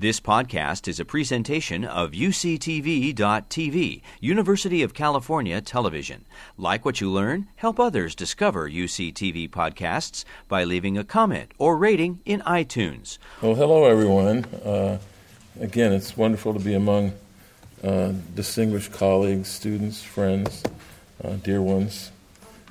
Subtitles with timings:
[0.00, 6.24] This podcast is a presentation of UCTV.tv, University of California Television.
[6.56, 12.20] Like what you learn, help others discover UCTV podcasts by leaving a comment or rating
[12.24, 13.18] in iTunes.
[13.42, 14.44] Well, hello, everyone.
[14.64, 14.98] Uh,
[15.58, 17.14] again, it's wonderful to be among
[17.82, 20.62] uh, distinguished colleagues, students, friends,
[21.24, 22.12] uh, dear ones.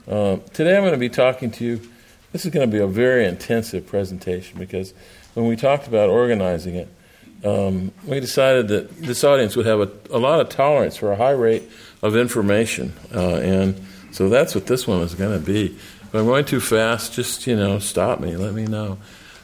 [0.07, 1.81] Uh, today I'm going to be talking to you.
[2.31, 4.93] This is going to be a very intensive presentation because
[5.33, 6.87] when we talked about organizing it,
[7.43, 11.15] um, we decided that this audience would have a, a, lot of tolerance for a
[11.15, 11.63] high rate
[12.01, 12.93] of information.
[13.13, 15.65] Uh, and so that's what this one is going to be.
[15.65, 18.97] If I'm going too fast, just, you know, stop me, let me know.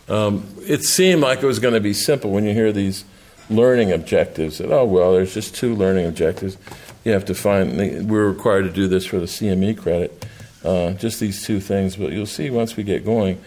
[0.10, 3.06] Um, it seemed like it was going to be simple when you hear these
[3.50, 4.58] learning objectives.
[4.58, 6.58] That, oh, well, there's just two learning objectives.
[7.04, 10.26] You have to find, we're required to do this for the CME credit,
[10.64, 11.96] uh, just these two things.
[11.96, 13.42] But you'll see once we get going,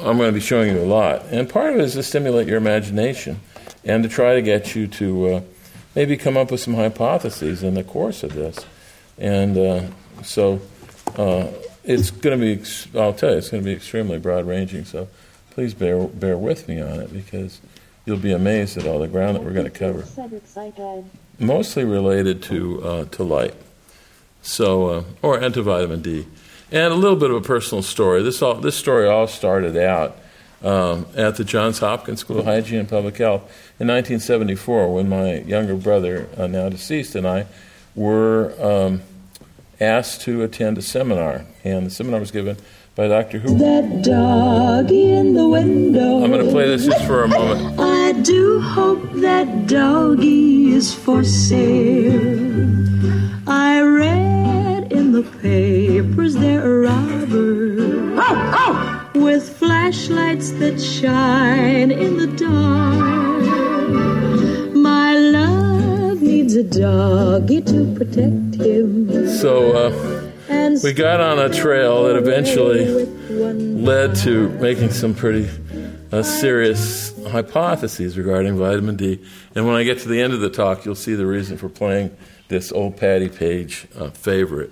[0.00, 1.24] I'm going to be showing you a lot.
[1.30, 3.40] And part of it is to stimulate your imagination
[3.88, 5.40] and to try to get you to uh,
[5.96, 8.64] maybe come up with some hypotheses in the course of this.
[9.16, 9.82] And uh,
[10.22, 10.60] so
[11.16, 11.48] uh,
[11.82, 12.62] it's going to be,
[12.96, 14.84] I'll tell you, it's going to be extremely broad ranging.
[14.84, 15.08] So
[15.50, 17.60] please bear, bear with me on it because
[18.04, 20.02] you'll be amazed at all the ground that we're going to cover.
[21.38, 23.54] Mostly related to, uh, to light.
[24.42, 26.26] So, uh, or antivitamin D.
[26.70, 28.22] And a little bit of a personal story.
[28.22, 30.18] This, all, this story all started out
[30.62, 33.42] um, at the Johns Hopkins School of Hygiene and Public Health
[33.78, 37.46] in 1974 when my younger brother, uh, now deceased, and I
[37.94, 39.02] were um,
[39.80, 41.44] asked to attend a seminar.
[41.64, 42.56] And the seminar was given
[42.94, 43.38] by Dr.
[43.38, 43.56] Who.
[43.58, 46.24] That dog in the window.
[46.24, 47.78] I'm going to play this just for a moment.
[47.78, 52.12] I do hope that doggy is for sale.
[53.46, 58.18] I read in the papers there are robbers.
[58.18, 58.87] Oh, oh!
[59.20, 63.44] With flashlights that shine in the dark.
[64.74, 69.28] My love needs a doggy to protect him.
[69.28, 70.18] So, uh,
[70.82, 75.48] we got on a trail that eventually led to making some pretty
[76.12, 79.22] uh, serious hypotheses regarding vitamin D.
[79.54, 81.68] And when I get to the end of the talk, you'll see the reason for
[81.68, 82.16] playing
[82.48, 84.70] this old Patti Page uh, favorite.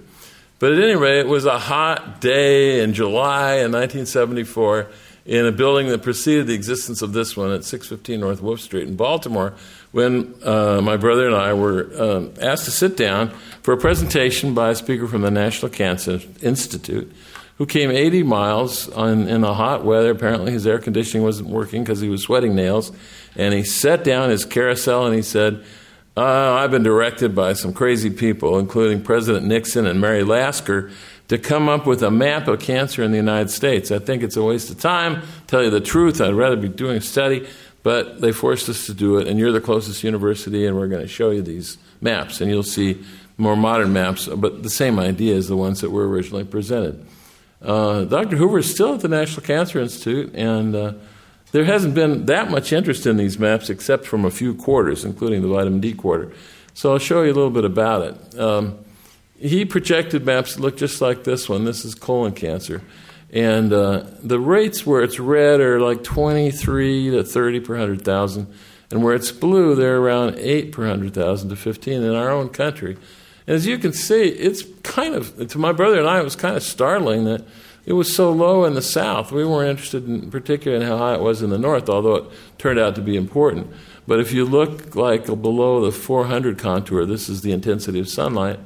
[0.59, 4.89] But at any rate, it was a hot day in July in 1974
[5.27, 8.89] in a building that preceded the existence of this one at 615 North Wolfe Street
[8.89, 9.55] in Baltimore
[9.93, 13.31] when uh, my brother and I were um, asked to sit down
[13.63, 17.13] for a presentation by a speaker from the National Cancer Institute
[17.59, 20.11] who came 80 miles on, in the hot weather.
[20.11, 22.93] Apparently, his air conditioning wasn't working because he was sweating nails.
[23.35, 25.65] And he sat down his carousel and he said,
[26.17, 30.91] uh, I've been directed by some crazy people, including President Nixon and Mary Lasker,
[31.29, 33.91] to come up with a map of cancer in the United States.
[33.91, 35.23] I think it's a waste of time.
[35.47, 37.47] Tell you the truth, I'd rather be doing a study,
[37.83, 41.03] but they forced us to do it, and you're the closest university, and we're going
[41.03, 43.05] to show you these maps, and you'll see
[43.37, 47.05] more modern maps, but the same idea as the ones that were originally presented.
[47.61, 48.37] Uh, Dr.
[48.37, 50.93] Hoover is still at the National Cancer Institute, and uh,
[51.53, 55.43] there hasn't been that much interest in these maps except from a few quarters, including
[55.43, 56.33] the vitamin D quarter.
[56.75, 58.39] So I'll show you a little bit about it.
[58.39, 58.79] Um,
[59.39, 61.65] he projected maps that look just like this one.
[61.65, 62.83] This is colon cancer.
[63.33, 68.55] And uh, the rates where it's red are like 23 to 30 per 100,000.
[68.91, 72.97] And where it's blue, they're around 8 per 100,000 to 15 in our own country.
[73.47, 76.37] And as you can see, it's kind of, to my brother and I, it was
[76.37, 77.45] kind of startling that
[77.87, 79.31] it was so low in the south.
[79.31, 82.25] We weren't interested in particularly in how high it was in the north, although it
[82.59, 83.73] turned out to be important.
[84.09, 88.59] But if you look like below the 400 contour, this is the intensity of sunlight,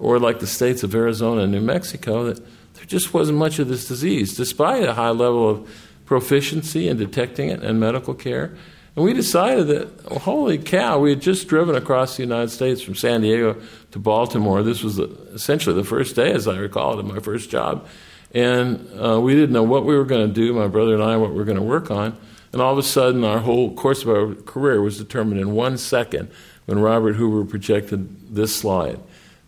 [0.00, 3.68] or like the states of Arizona and New Mexico, that there just wasn't much of
[3.68, 5.70] this disease, despite a high level of
[6.04, 8.56] proficiency in detecting it and medical care.
[8.96, 12.82] And we decided that, well, holy cow, we had just driven across the United States
[12.82, 13.60] from San Diego
[13.92, 14.62] to Baltimore.
[14.62, 17.86] This was uh, essentially the first day, as I recall it, of my first job.
[18.34, 21.16] And uh, we didn't know what we were going to do, my brother and I,
[21.16, 22.18] what we were going to work on.
[22.52, 25.78] And all of a sudden, our whole course of our career was determined in one
[25.78, 26.30] second
[26.66, 29.00] when Robert Hoover projected this slide,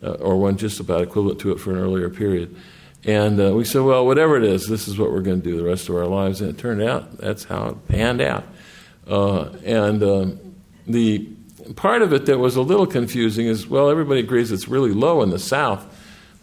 [0.03, 2.57] uh, or one just about equivalent to it for an earlier period.
[3.05, 5.57] And uh, we said, well, whatever it is, this is what we're going to do
[5.57, 6.41] the rest of our lives.
[6.41, 8.45] And it turned out that's how it panned out.
[9.07, 10.55] Uh, and um,
[10.87, 11.29] the
[11.77, 15.23] part of it that was a little confusing is, well, everybody agrees it's really low
[15.23, 15.87] in the South.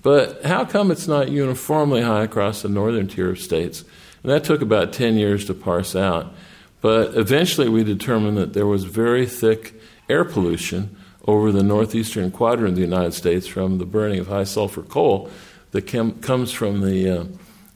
[0.03, 3.83] But how come it's not uniformly high across the northern tier of states?
[4.21, 6.33] And that took about 10 years to parse out.
[6.81, 9.73] But eventually we determined that there was very thick
[10.09, 10.95] air pollution
[11.25, 15.29] over the northeastern quadrant of the United States from the burning of high sulfur coal
[15.71, 17.25] that chem- comes from the, uh,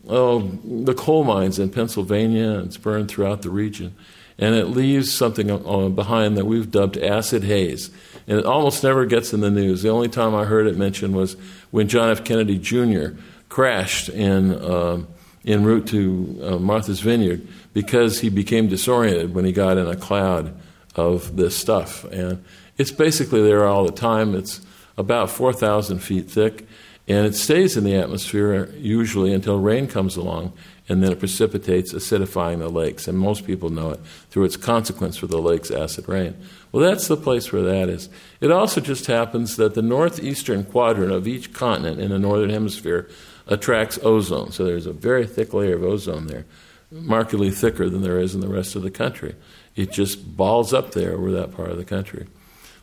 [0.10, 2.60] oh, the coal mines in Pennsylvania.
[2.60, 3.96] It's burned throughout the region.
[4.40, 5.48] And it leaves something
[5.96, 7.90] behind that we've dubbed acid haze.
[8.28, 9.82] And it almost never gets in the news.
[9.82, 11.36] The only time I heard it mentioned was
[11.72, 12.24] when John F.
[12.24, 13.18] Kennedy Jr.
[13.50, 15.04] crashed in, uh,
[15.46, 19.96] en route to uh, Martha's Vineyard because he became disoriented when he got in a
[19.96, 20.56] cloud
[20.96, 22.04] of this stuff.
[22.06, 22.44] And
[22.78, 24.36] it's basically there all the time.
[24.36, 24.62] It's
[24.98, 26.68] about 4,000 feet thick,
[27.08, 30.54] and it stays in the atmosphere usually until rain comes along
[30.90, 33.08] and then it precipitates, acidifying the lakes.
[33.08, 34.00] And most people know it
[34.30, 36.36] through its consequence for the lake's acid rain.
[36.72, 38.10] Well, that's the place where that is.
[38.40, 43.10] It also just happens that the northeastern quadrant of each continent in the northern hemisphere
[43.48, 44.52] attracts ozone.
[44.52, 46.46] So there's a very thick layer of ozone there,
[46.92, 49.36] markedly thicker than there is in the rest of the country.
[49.76, 52.28] It just balls up there over that part of the country.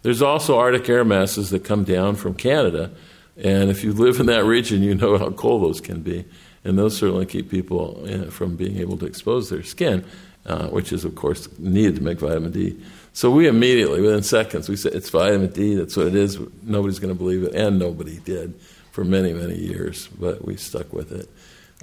[0.02, 2.90] There's also Arctic air masses that come down from Canada.
[3.36, 6.26] And if you live in that region, you know how cold those can be
[6.64, 10.05] and those certainly keep people uh, from being able to expose their skin,
[10.46, 12.81] uh, which is, of course, needed to make vitamin D.
[13.12, 15.75] So we immediately, within seconds, we said it's vitamin D.
[15.75, 16.38] That's what it is.
[16.62, 18.58] Nobody's going to believe it, and nobody did
[18.90, 20.08] for many, many years.
[20.08, 21.28] But we stuck with it.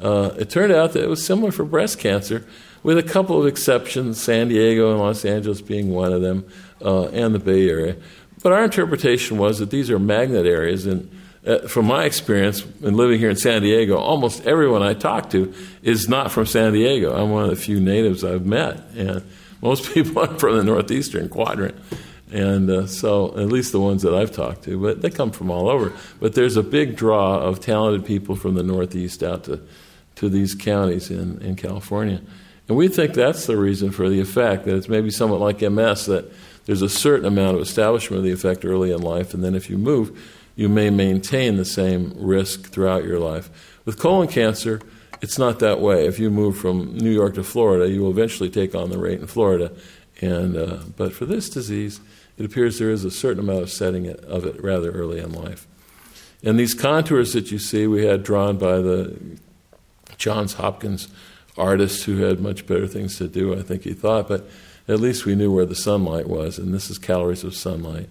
[0.01, 2.45] Uh, it turned out that it was similar for breast cancer,
[2.83, 6.45] with a couple of exceptions, San Diego and Los Angeles being one of them,
[6.83, 7.95] uh, and the Bay Area.
[8.41, 11.09] But our interpretation was that these are magnet areas, and
[11.45, 15.53] uh, from my experience in living here in San Diego, almost everyone I talk to
[15.81, 17.15] is not from San Diego.
[17.15, 19.23] I'm one of the few natives I've met, and
[19.61, 21.75] most people are from the northeastern quadrant.
[22.31, 25.51] And uh, so, at least the ones that I've talked to, but they come from
[25.51, 25.91] all over.
[26.21, 29.59] But there's a big draw of talented people from the Northeast out to,
[30.15, 32.21] to these counties in, in California.
[32.69, 36.05] And we think that's the reason for the effect, that it's maybe somewhat like MS,
[36.05, 36.31] that
[36.65, 39.69] there's a certain amount of establishment of the effect early in life, and then if
[39.69, 40.17] you move,
[40.55, 43.49] you may maintain the same risk throughout your life.
[43.85, 44.81] With colon cancer,
[45.21, 46.05] it's not that way.
[46.05, 49.19] If you move from New York to Florida, you will eventually take on the rate
[49.19, 49.71] in Florida.
[50.19, 51.99] And, uh, but for this disease,
[52.37, 55.67] it appears there is a certain amount of setting of it rather early in life.
[56.43, 59.37] And these contours that you see, we had drawn by the
[60.17, 61.07] Johns Hopkins
[61.57, 64.49] artist who had much better things to do, I think he thought, but
[64.87, 68.09] at least we knew where the sunlight was, and this is calories of sunlight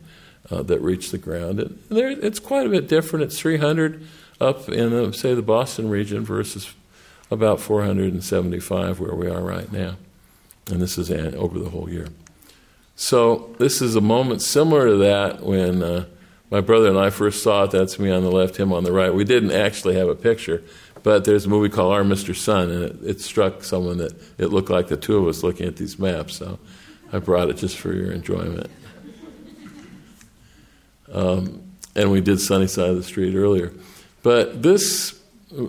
[0.50, 1.60] uh, that reach the ground.
[1.60, 3.24] And it's quite a bit different.
[3.24, 4.06] It's 300
[4.40, 6.74] up in, uh, say, the Boston region versus
[7.30, 9.96] about 475 where we are right now.
[10.70, 12.08] And this is over the whole year.
[12.96, 16.04] So this is a moment similar to that when uh,
[16.50, 17.70] my brother and I first saw it.
[17.70, 19.14] That's me on the left, him on the right.
[19.14, 20.62] We didn't actually have a picture,
[21.02, 22.36] but there's a movie called Our Mr.
[22.36, 25.66] Sun, and it, it struck someone that it looked like the two of us looking
[25.66, 26.36] at these maps.
[26.36, 26.58] So
[27.12, 28.70] I brought it just for your enjoyment.
[31.12, 31.62] Um,
[31.94, 33.72] and we did Sunny Side of the Street earlier.
[34.22, 35.20] But this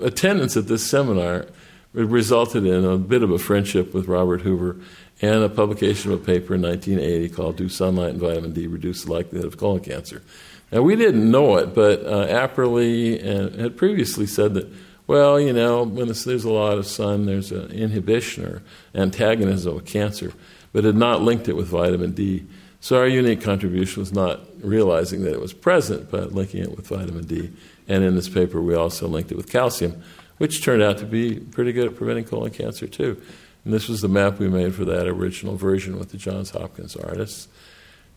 [0.01, 1.47] attendance at this seminar
[1.93, 4.77] resulted in a bit of a friendship with Robert Hoover
[5.21, 9.03] and a publication of a paper in 1980 called Do Sunlight and Vitamin D Reduce
[9.03, 10.21] the Likelihood of Colon Cancer?
[10.71, 13.19] Now, we didn't know it, but uh, Apperly
[13.59, 14.71] had previously said that,
[15.05, 18.63] well, you know, when there's a lot of sun, there's an inhibition or
[18.95, 20.31] antagonism of cancer,
[20.71, 22.45] but had not linked it with vitamin D.
[22.81, 26.87] So our unique contribution was not realizing that it was present, but linking it with
[26.87, 27.51] vitamin D.
[27.87, 30.01] And in this paper, we also linked it with calcium,
[30.39, 33.21] which turned out to be pretty good at preventing colon cancer, too.
[33.63, 36.95] And this was the map we made for that original version with the Johns Hopkins
[36.95, 37.47] artists.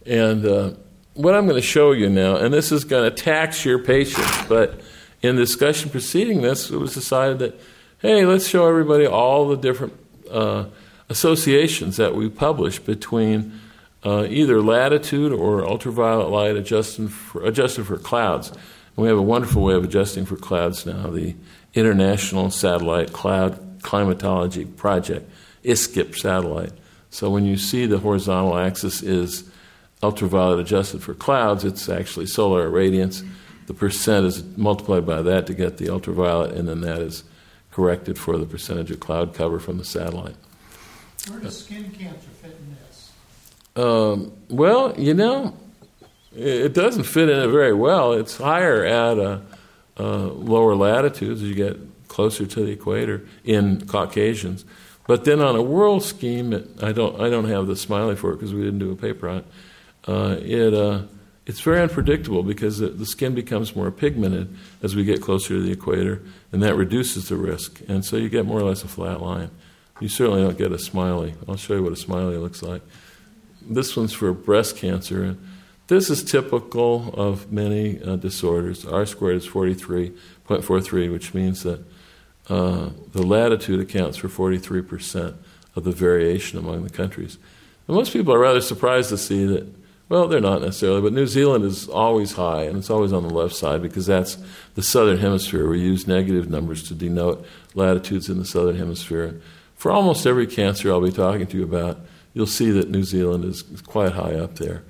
[0.06, 0.72] And uh,
[1.12, 4.46] what I'm going to show you now, and this is going to tax your patience,
[4.48, 4.81] but
[5.20, 7.60] in discussion preceding this, it was decided that,
[7.98, 9.93] hey, let's show everybody all the different
[10.31, 10.65] uh,
[11.10, 13.60] associations that we publish between
[14.05, 18.51] uh, either latitude or ultraviolet light adjusted for, adjusted for clouds.
[18.51, 18.58] And
[18.96, 21.34] we have a wonderful way of adjusting for clouds now, the
[21.75, 25.31] International Satellite Cloud Climatology Project,
[25.65, 26.73] ISCCP satellite.
[27.11, 29.49] So when you see the horizontal axis is
[30.03, 33.27] ultraviolet adjusted for clouds, it's actually solar irradiance.
[33.67, 37.25] The percent is multiplied by that to get the ultraviolet, and then that is
[37.70, 40.37] corrected for the percentage of cloud cover from the satellite.
[41.29, 42.54] Where does skin cancer fit?
[43.76, 45.56] Um, well, you know,
[46.36, 48.12] it doesn't fit in it very well.
[48.12, 49.40] It's higher at uh,
[49.98, 51.78] uh, lower latitudes as you get
[52.08, 54.64] closer to the equator in Caucasians.
[55.06, 58.32] But then on a world scheme, it, I don't I don't have the smiley for
[58.32, 59.46] it because we didn't do a paper on it.
[60.06, 61.02] Uh, it uh,
[61.46, 65.60] it's very unpredictable because the, the, skin becomes more pigmented as we get closer to
[65.60, 67.82] the equator, and that reduces the risk.
[67.86, 69.50] And so you get more or less a flat line.
[70.00, 71.34] You certainly don't get a smiley.
[71.46, 72.81] I'll show you what a smiley looks like.
[73.68, 75.36] This one's for breast cancer.
[75.86, 78.86] This is typical of many uh, disorders.
[78.86, 81.84] R squared is 43.43, which means that
[82.48, 85.34] uh, the latitude accounts for 43%
[85.76, 87.38] of the variation among the countries.
[87.86, 89.66] And most people are rather surprised to see that,
[90.08, 93.34] well, they're not necessarily, but New Zealand is always high, and it's always on the
[93.34, 94.38] left side because that's
[94.74, 95.68] the southern hemisphere.
[95.68, 99.40] We use negative numbers to denote latitudes in the southern hemisphere.
[99.76, 102.00] For almost every cancer I'll be talking to you about,
[102.34, 104.82] you'll see that New Zealand is quite high up there.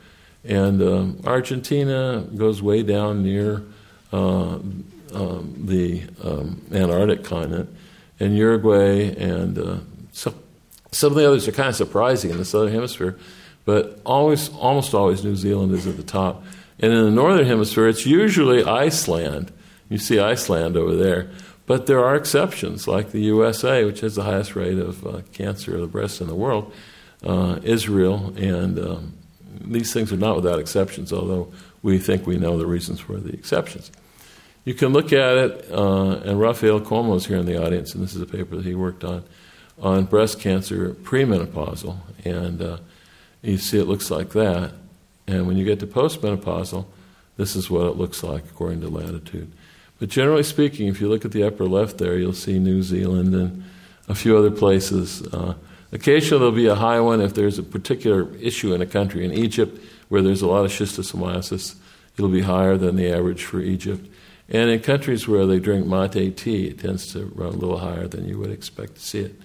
[0.44, 3.62] And um, Argentina goes way down near
[4.12, 4.58] uh,
[5.14, 7.74] um, the um, Antarctic continent,
[8.18, 9.76] and Uruguay and uh,
[10.12, 10.34] some,
[10.90, 13.18] some of the others are kind of surprising in the southern hemisphere,
[13.64, 16.42] but always, almost always, New Zealand is at the top.
[16.78, 19.52] And in the northern hemisphere, it's usually Iceland.
[19.88, 21.30] You see Iceland over there.
[21.66, 25.74] But there are exceptions, like the USA, which has the highest rate of uh, cancer
[25.74, 26.72] of the breast in the world,
[27.24, 29.12] uh, Israel, and um,
[29.60, 31.52] these things are not without exceptions, although
[31.82, 33.90] we think we know the reasons for the exceptions.
[34.64, 38.02] You can look at it, uh, and Rafael Como is here in the audience, and
[38.02, 39.24] this is a paper that he worked on,
[39.80, 42.78] on breast cancer premenopausal, and uh,
[43.42, 44.72] you see it looks like that.
[45.26, 46.86] And when you get to postmenopausal,
[47.36, 49.50] this is what it looks like according to latitude.
[49.98, 53.34] But generally speaking, if you look at the upper left there, you'll see New Zealand
[53.34, 53.64] and
[54.08, 55.26] a few other places.
[55.26, 55.54] Uh,
[55.94, 59.24] occasionally, there'll be a high one if there's a particular issue in a country.
[59.24, 61.76] In Egypt, where there's a lot of schistosomiasis,
[62.18, 64.06] it'll be higher than the average for Egypt.
[64.48, 68.06] And in countries where they drink mate tea, it tends to run a little higher
[68.06, 69.40] than you would expect to see it.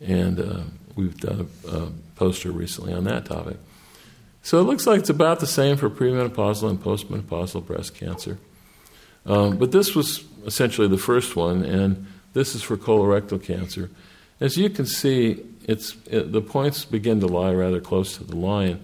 [0.00, 0.60] And uh,
[0.96, 3.58] we've done a, a poster recently on that topic.
[4.42, 8.38] So it looks like it's about the same for premenopausal and postmenopausal breast cancer.
[9.26, 13.90] Um, but this was essentially the first one, and this is for colorectal cancer.
[14.40, 18.34] As you can see, it's, it, the points begin to lie rather close to the
[18.34, 18.80] line.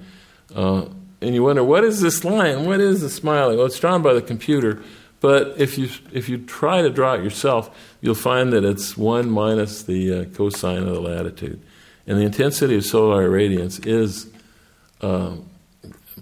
[0.55, 0.85] Uh,
[1.23, 2.67] and you wonder, what is this line?
[2.67, 3.57] What is the smiling?
[3.57, 4.83] Well, it's drawn by the computer,
[5.21, 9.31] but if you, if you try to draw it yourself, you'll find that it's 1
[9.31, 11.61] minus the uh, cosine of the latitude.
[12.07, 14.31] And the intensity of solar irradiance is
[15.01, 15.37] uh,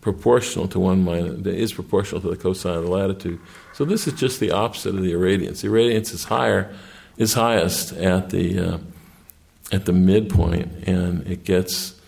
[0.00, 3.40] proportional to 1 minus, is proportional to the cosine of the latitude.
[3.72, 5.62] So this is just the opposite of the irradiance.
[5.62, 6.72] The irradiance is higher,
[7.16, 8.78] is highest at the uh,
[9.72, 12.00] at the midpoint, and it gets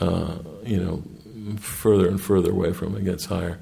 [0.00, 1.02] uh, you know
[1.58, 3.04] further and further away from it.
[3.04, 3.58] gets higher,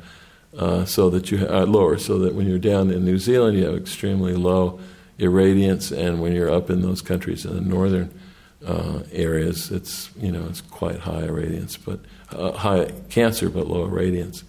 [0.56, 1.98] uh, so that you are uh, lower.
[1.98, 4.80] So that when you're down in New Zealand, you have extremely low
[5.18, 8.16] irradiance, and when you're up in those countries in the northern
[8.64, 12.00] uh, areas, it's you know it's quite high irradiance, but
[12.30, 14.44] uh, high cancer, but low irradiance.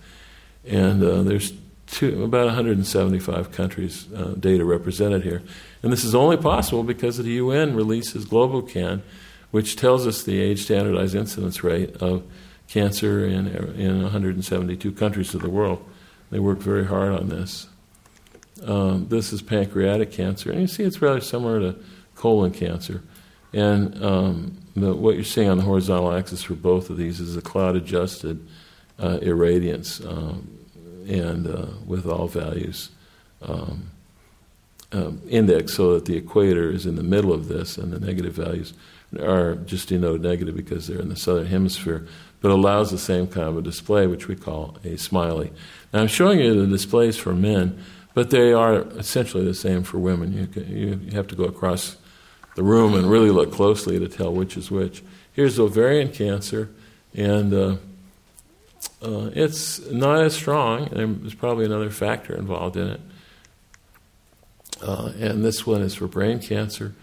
[0.66, 1.52] And there's
[1.92, 5.42] two, about 175 countries uh, data represented here.
[5.82, 9.02] And this is only possible because the UN releases GloboCan,
[9.52, 12.24] which tells us the age standardized incidence rate of
[12.68, 15.84] cancer in, in 172 countries of the world.
[16.30, 17.68] They work very hard on this.
[18.64, 21.80] Um, this is pancreatic cancer, and you see it's rather similar to
[22.16, 23.02] colon cancer.
[23.54, 27.36] And um, the, what you're seeing on the horizontal axis for both of these is
[27.36, 28.46] a cloud adjusted
[29.00, 30.06] uh, irradiance.
[30.06, 30.60] Um,
[31.10, 32.90] and uh, with all values
[33.42, 33.90] um,
[34.92, 38.34] um, indexed so that the equator is in the middle of this and the negative
[38.34, 38.74] values
[39.20, 42.08] are just denoted negative because they're in the southern hemisphere,
[42.42, 45.52] but allows the same kind of a display, which we call a smiley.
[45.92, 49.98] Now, I'm showing you the displays for men, but they are essentially the same for
[49.98, 50.34] women.
[50.34, 51.98] You, can, you, have to go across
[52.56, 55.04] the room and really look closely to tell which is which.
[55.34, 56.70] Here's ovarian cancer,
[57.16, 57.76] and uh,
[59.02, 63.02] uh, it's not as strong, there's probably another factor involved in it.
[64.82, 66.94] Uh, and this one is for brain cancer,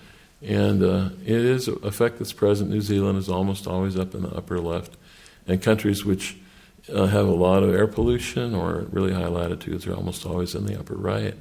[0.42, 2.70] and uh, it is an effect that's present.
[2.70, 4.96] New Zealand is almost always up in the upper left,
[5.46, 6.36] and countries which
[6.92, 10.66] uh, have a lot of air pollution or really high latitudes are almost always in
[10.66, 11.34] the upper right.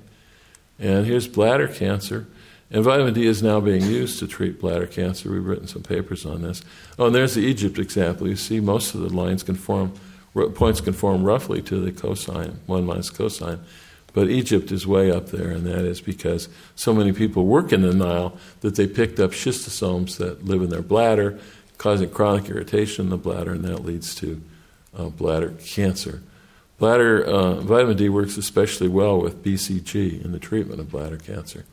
[0.80, 2.28] And here's bladder cancer.
[2.72, 5.32] And vitamin D is now being used to treat bladder cancer.
[5.32, 6.64] We've written some papers on this.
[6.98, 8.28] Oh, and there's the Egypt example.
[8.28, 9.94] You see, most of the lines conform
[10.36, 13.60] points conform roughly to the cosine, 1 minus cosine.
[14.14, 17.82] But Egypt is way up there, and that is because so many people work in
[17.82, 21.38] the Nile that they picked up schistosomes that live in their bladder,
[21.78, 24.42] causing chronic irritation in the bladder, and that leads to
[24.98, 26.22] uh, bladder cancer.
[26.78, 31.66] Bladder uh, vitamin D works especially well with BCG in the treatment of bladder cancer.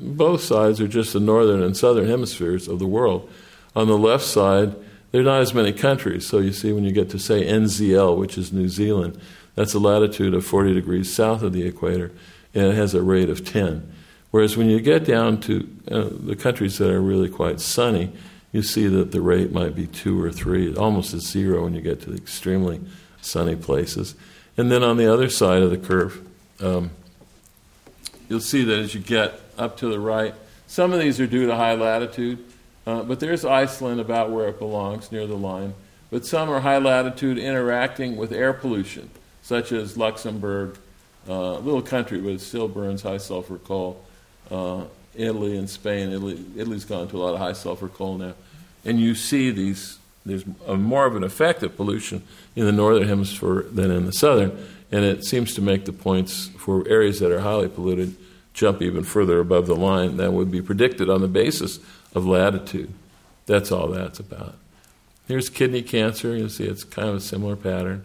[0.00, 3.30] Both sides are just the northern and southern hemispheres of the world.
[3.74, 4.74] On the left side,
[5.10, 6.26] there are not as many countries.
[6.26, 9.20] So you see, when you get to, say, NZL, which is New Zealand,
[9.54, 12.12] that's a latitude of 40 degrees south of the equator,
[12.54, 13.92] and it has a rate of 10.
[14.30, 18.12] Whereas when you get down to uh, the countries that are really quite sunny,
[18.52, 21.80] you see that the rate might be two or three, almost at zero when you
[21.80, 22.80] get to the extremely
[23.20, 24.14] sunny places.
[24.56, 26.26] And then on the other side of the curve,
[26.60, 26.90] um,
[28.28, 30.34] you'll see that as you get up to the right,
[30.66, 32.44] some of these are due to high latitude,
[32.86, 35.74] uh, but there's Iceland about where it belongs, near the line.
[36.10, 39.10] but some are high latitude interacting with air pollution,
[39.42, 40.78] such as Luxembourg,
[41.28, 44.02] uh, a little country, but it still burns high sulfur coal.
[44.50, 44.84] Uh,
[45.16, 46.10] Italy and Spain.
[46.10, 48.34] Italy, Italy's gone to a lot of high sulfur coal now.
[48.84, 52.22] And you see these, there's a, more of an effect of pollution
[52.54, 54.56] in the northern hemisphere than in the southern.
[54.92, 58.14] And it seems to make the points for areas that are highly polluted
[58.54, 61.78] jump even further above the line than would be predicted on the basis
[62.16, 62.92] of latitude.
[63.44, 64.56] That's all that's about.
[65.28, 66.34] Here's kidney cancer.
[66.34, 68.04] You see, it's kind of a similar pattern.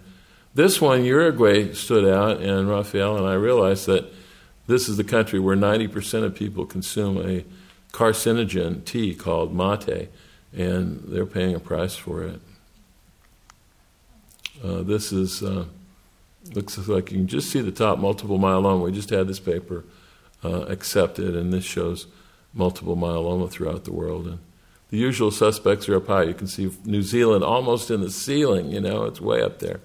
[0.54, 4.12] This one, Uruguay, stood out, and Raphael and I realized that
[4.68, 7.46] this is the country where 90% of people consume a
[7.94, 10.10] carcinogen tea called mate,
[10.52, 12.42] and they're paying a price for it.
[14.62, 15.66] Uh, this is uh,
[16.54, 18.84] looks like you can just see the top multiple myeloma.
[18.84, 19.86] We just had this paper
[20.44, 22.08] uh, accepted, and this shows
[22.54, 24.28] multiple myeloma throughout the world.
[24.28, 24.40] And
[24.90, 26.24] the usual suspects are up high.
[26.24, 28.72] You can see New Zealand almost in the ceiling.
[28.72, 29.80] You know, it's way up there.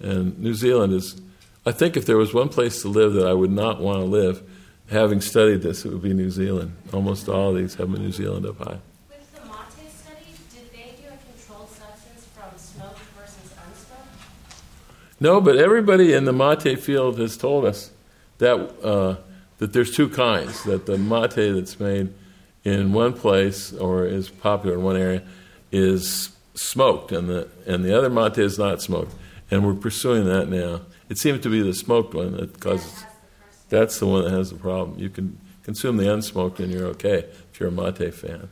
[0.00, 1.20] And New Zealand is,
[1.64, 4.04] I think, if there was one place to live that I would not want to
[4.04, 4.42] live,
[4.90, 6.76] having studied this, it would be New Zealand.
[6.92, 8.78] Almost all of these have been New Zealand up high.
[9.08, 15.20] With the Mate study, did they do a controlled substance from smoked versus unsmoked?
[15.20, 17.90] No, but everybody in the mate field has told us
[18.38, 19.16] that uh,
[19.58, 20.64] that there's two kinds.
[20.64, 22.12] That the mate that's made
[22.64, 25.22] in one place or is popular in one area
[25.70, 29.14] is smoked, and the and the other mate is not smoked.
[29.50, 30.82] And we're pursuing that now.
[31.08, 33.04] It seems to be the smoked one that causes.
[33.68, 34.98] That's the one that has the problem.
[34.98, 38.48] You can consume the unsmoked, and you're okay if you're a mate fan.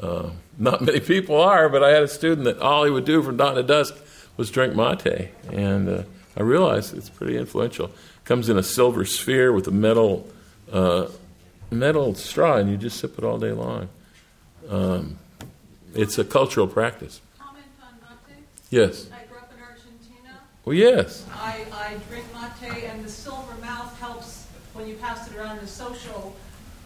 [0.00, 3.22] Uh, not many people are, but I had a student that all he would do
[3.22, 3.96] from dawn to dusk
[4.36, 6.02] was drink mate, and uh,
[6.38, 7.90] I realize it's pretty influential.
[8.24, 10.28] Comes in a silver sphere with a metal
[10.72, 11.08] uh,
[11.70, 13.88] metal straw, and you just sip it all day long.
[14.68, 15.18] Um,
[15.94, 17.20] it's a cultural practice.
[17.38, 17.94] Comment on
[18.28, 18.44] mate?
[18.70, 19.08] Yes.
[19.10, 20.38] I grew up in Argentina.
[20.64, 21.26] Well, yes.
[21.34, 22.26] I, I drink
[22.62, 26.36] mate, and the silver mouth helps when you pass it around the social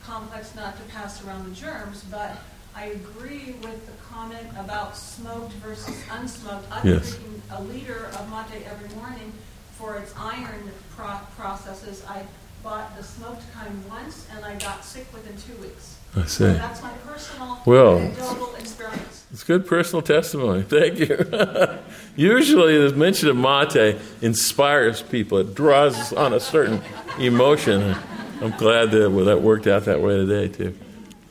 [0.03, 2.05] complex not to pass around the germs.
[2.11, 2.38] But
[2.75, 6.65] I agree with the comment about smoked versus unsmoked.
[6.71, 7.11] I'm Yes.
[7.11, 9.33] drinking a liter of mate every morning
[9.79, 12.03] for its iron pro- processes.
[12.09, 12.23] I
[12.63, 15.97] bought the smoked kind once, and I got sick within two weeks.
[16.17, 16.45] I see.
[16.45, 19.25] That's my personal Well- anecdotal experience.
[19.33, 20.63] It's good personal testimony.
[20.69, 21.27] Thank you.
[22.17, 25.39] Usually, the mention of mate inspires people.
[25.39, 26.83] It draws on a certain
[27.19, 27.97] emotion.
[28.43, 30.75] I'm glad that well, that worked out that way today too.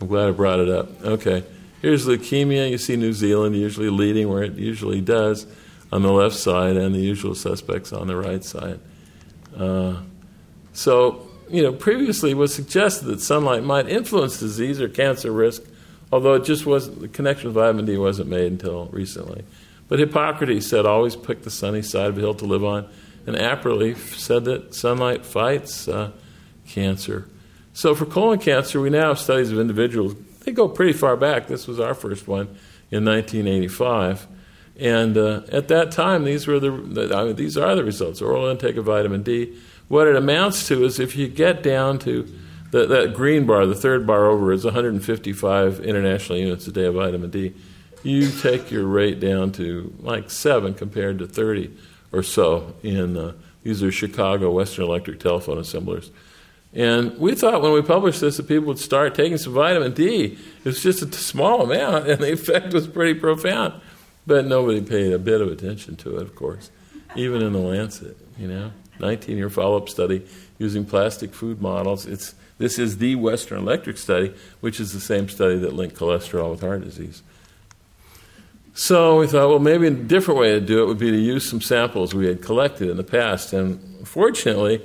[0.01, 1.03] I'm glad I brought it up.
[1.03, 1.43] Okay,
[1.81, 2.71] here's leukemia.
[2.71, 5.45] You see New Zealand usually leading where it usually does
[5.91, 8.79] on the left side, and the usual suspects on the right side.
[9.55, 9.97] Uh,
[10.73, 15.61] so, you know, previously it was suggested that sunlight might influence disease or cancer risk,
[16.11, 19.43] although it just wasn't, the connection with vitamin D wasn't made until recently.
[19.87, 22.87] But Hippocrates said always pick the sunny side of the hill to live on,
[23.27, 26.11] and Apperly said that sunlight fights uh,
[26.65, 27.27] cancer.
[27.73, 30.15] So for colon cancer, we now have studies of individuals.
[30.43, 31.47] They go pretty far back.
[31.47, 32.47] This was our first one
[32.89, 34.27] in 1985.
[34.79, 38.21] And uh, at that time, these were the, the I mean, these are the results:
[38.21, 39.57] oral intake of vitamin D.
[39.87, 42.27] What it amounts to is if you get down to
[42.71, 46.95] the, that green bar, the third bar over is 155 international units a day of
[46.95, 47.53] vitamin D.
[48.01, 51.77] You take your rate down to like seven compared to 30
[52.11, 52.73] or so.
[52.81, 56.09] In uh, these are Chicago Western Electric telephone assemblers.
[56.73, 60.37] And we thought when we published this that people would start taking some vitamin D.
[60.59, 63.81] It was just a small amount, and the effect was pretty profound.
[64.25, 66.71] But nobody paid a bit of attention to it, of course,
[67.15, 68.15] even in the Lancet.
[68.37, 70.25] You know, 19-year follow-up study
[70.59, 72.05] using plastic food models.
[72.05, 76.51] It's this is the Western Electric study, which is the same study that linked cholesterol
[76.51, 77.23] with heart disease.
[78.73, 81.49] So we thought, well, maybe a different way to do it would be to use
[81.49, 83.51] some samples we had collected in the past.
[83.51, 84.81] And fortunately,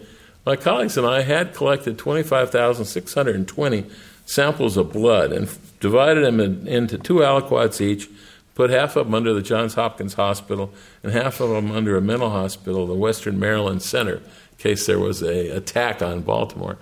[0.46, 3.86] my colleagues and I had collected 25,620
[4.24, 5.48] samples of blood and
[5.80, 8.08] divided them in, into two aliquots each,
[8.54, 12.00] put half of them under the Johns Hopkins Hospital and half of them under a
[12.00, 14.22] mental hospital, the Western Maryland Center, in
[14.58, 16.78] case there was a attack on Baltimore.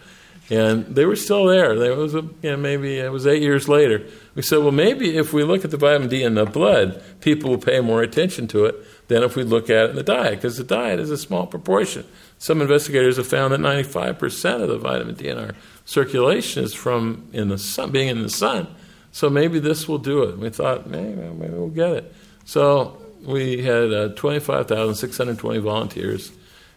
[0.51, 1.79] And they were still there.
[1.79, 4.07] There was a, you know, maybe it was eight years later.
[4.35, 7.51] We said, well, maybe if we look at the vitamin D in the blood, people
[7.51, 10.37] will pay more attention to it than if we look at it in the diet,
[10.37, 12.07] because the diet is a small proportion.
[12.39, 15.55] Some investigators have found that 95% of the vitamin D in our
[15.87, 18.67] circulation is from in the sun, being in the sun.
[19.13, 20.37] So maybe this will do it.
[20.39, 22.15] We thought, maybe, maybe we'll get it.
[22.45, 26.33] So we had uh, 25,620 volunteers,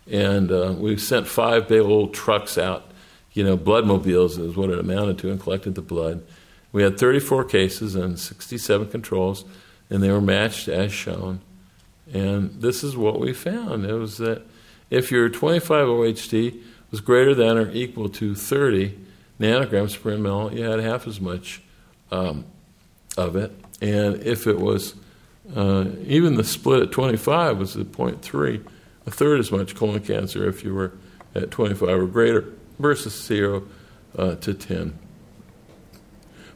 [0.10, 2.92] and uh, we sent five big old trucks out.
[3.38, 6.24] You know, blood mobiles is what it amounted to, and collected the blood.
[6.72, 9.46] We had 34 cases and 67 controls,
[9.92, 11.42] and they were matched as shown.
[12.12, 13.86] And this is what we found.
[13.86, 14.42] It was that
[14.90, 18.98] if your 25 OHD was greater than or equal to 30
[19.40, 21.62] nanograms per ml, you had half as much
[22.12, 22.44] um,
[23.18, 23.52] of it.
[23.84, 24.96] And if it was,
[25.56, 28.68] uh, even the split at 25 was at 0.3,
[29.06, 30.94] a third as much colon cancer if you were
[31.36, 33.68] at 25 or greater versus 0
[34.18, 34.98] uh, to 10.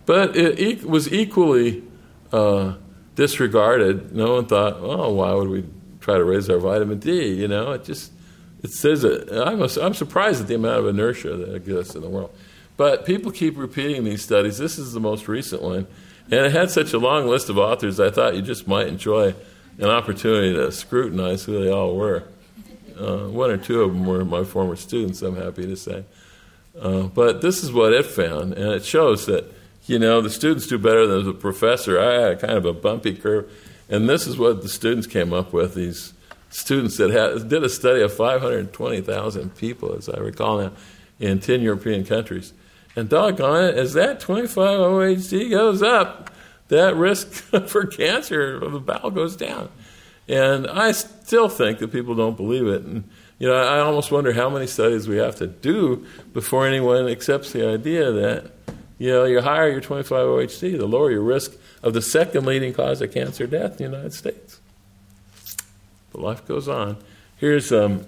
[0.05, 1.83] But it e- was equally
[2.31, 2.75] uh,
[3.15, 4.13] disregarded.
[4.13, 5.65] No one thought, oh, why would we
[5.99, 7.33] try to raise our vitamin D?
[7.33, 8.11] You know, it just
[8.63, 9.31] it says it.
[9.31, 12.33] I'm, I'm surprised at the amount of inertia that exists in the world.
[12.77, 14.57] But people keep repeating these studies.
[14.57, 15.87] This is the most recent one.
[16.25, 19.35] And it had such a long list of authors, I thought you just might enjoy
[19.77, 22.23] an opportunity to scrutinize who they all were.
[23.01, 26.05] Uh, one or two of them were my former students, I'm happy to say.
[26.79, 29.51] Uh, but this is what it found, and it shows that,
[29.87, 31.99] you know, the students do better than the professor.
[31.99, 33.51] I had kind of a bumpy curve,
[33.89, 36.13] and this is what the students came up with these
[36.49, 40.71] students that had, did a study of 520,000 people, as I recall now,
[41.19, 42.53] in 10 European countries.
[42.95, 46.29] And doggone it, as that 25 OHD goes up,
[46.67, 47.27] that risk
[47.67, 49.69] for cancer of the bowel goes down.
[50.31, 52.83] And I still think that people don't believe it.
[52.83, 53.03] And,
[53.37, 57.51] you know, I almost wonder how many studies we have to do before anyone accepts
[57.51, 58.49] the idea that,
[58.97, 61.51] you know, the higher your 25 OHD, the lower your risk
[61.83, 64.61] of the second leading cause of cancer death in the United States.
[66.13, 66.95] But life goes on.
[67.35, 68.05] Here's um,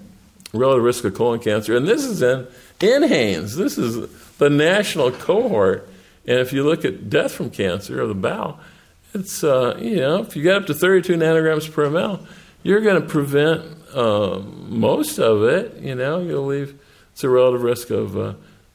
[0.54, 2.48] relative risk of colon cancer, and this is in
[2.80, 3.58] in NHANES.
[3.58, 5.90] This is the national cohort.
[6.26, 8.60] And if you look at death from cancer of the bowel,
[9.14, 12.26] it's, uh, you know, if you get up to 32 nanograms per ml,
[12.64, 13.62] you're going to prevent
[13.94, 15.76] uh, most of it.
[15.78, 16.80] You know, you'll leave,
[17.12, 18.34] it's a relative risk of uh,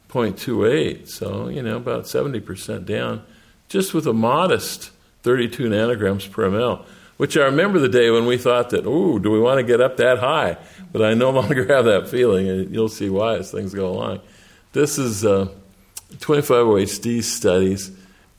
[0.08, 3.22] 0.28, so, you know, about 70% down,
[3.68, 4.90] just with a modest
[5.22, 6.84] 32 nanograms per ml.
[7.18, 9.80] Which I remember the day when we thought that, ooh, do we want to get
[9.80, 10.56] up that high?
[10.92, 14.20] But I no longer have that feeling, and you'll see why as things go along.
[14.72, 15.48] This is uh,
[16.20, 17.90] 25 OHD studies,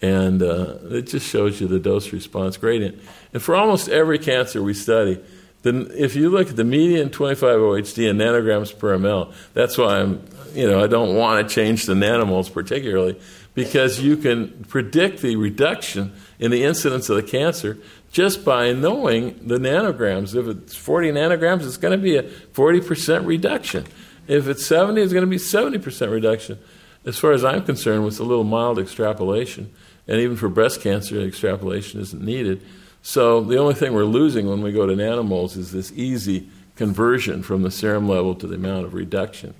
[0.01, 3.01] and uh, it just shows you the dose response gradient.
[3.33, 5.21] And for almost every cancer we study,
[5.61, 9.99] then if you look at the median 25 OHD in nanograms per ml, that's why
[9.99, 13.19] I'm, you know, I don't want to change the nanomoles particularly,
[13.55, 17.77] because you can predict the reduction in the incidence of the cancer
[18.11, 20.33] just by knowing the nanograms.
[20.33, 23.85] If it's 40 nanograms, it's going to be a 40% reduction.
[24.27, 26.59] If it's 70, it's going to be 70% reduction.
[27.05, 29.73] As far as I'm concerned, with a little mild extrapolation,
[30.07, 32.65] and even for breast cancer, extrapolation isn't needed.
[33.01, 37.43] So the only thing we're losing when we go to nanomoles is this easy conversion
[37.43, 39.53] from the serum level to the amount of reduction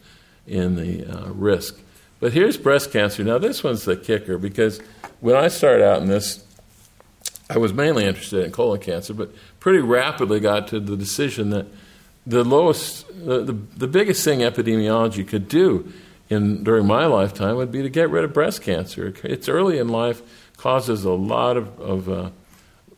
[0.47, 1.79] in the uh, risk.
[2.19, 3.23] But here's breast cancer.
[3.23, 4.79] Now, this one's the kicker because
[5.19, 6.43] when I started out in this,
[7.49, 11.67] I was mainly interested in colon cancer, but pretty rapidly got to the decision that
[12.27, 15.91] the lowest, the, the, the biggest thing epidemiology could do
[16.29, 19.13] in, during my lifetime would be to get rid of breast cancer.
[19.23, 20.21] It's early in life,
[20.57, 22.29] causes a lot of, of uh,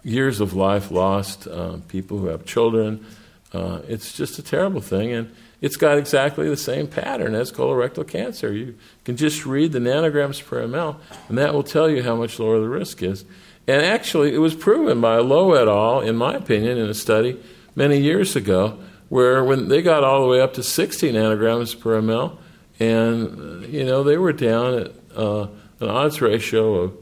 [0.03, 3.05] years of life lost, uh, people who have children.
[3.53, 8.07] Uh, it's just a terrible thing, and it's got exactly the same pattern as colorectal
[8.07, 8.51] cancer.
[8.53, 10.97] You can just read the nanograms per ml,
[11.29, 13.25] and that will tell you how much lower the risk is.
[13.67, 17.39] And actually, it was proven by Lowe et al., in my opinion, in a study
[17.75, 22.01] many years ago, where when they got all the way up to 60 nanograms per
[22.01, 22.37] ml,
[22.81, 25.47] and you know they were down at uh,
[25.79, 26.97] an odds ratio of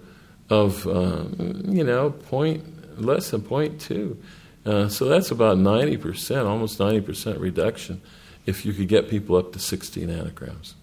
[0.50, 1.24] of uh,
[1.72, 4.18] you know point less than 0.2.
[4.66, 8.02] Uh, so that's about 90%, almost 90% reduction
[8.46, 10.74] if you could get people up to 60 nanograms.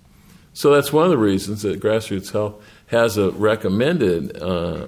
[0.55, 2.55] So that's one of the reasons that Grassroots Health
[2.87, 4.87] has a recommended uh,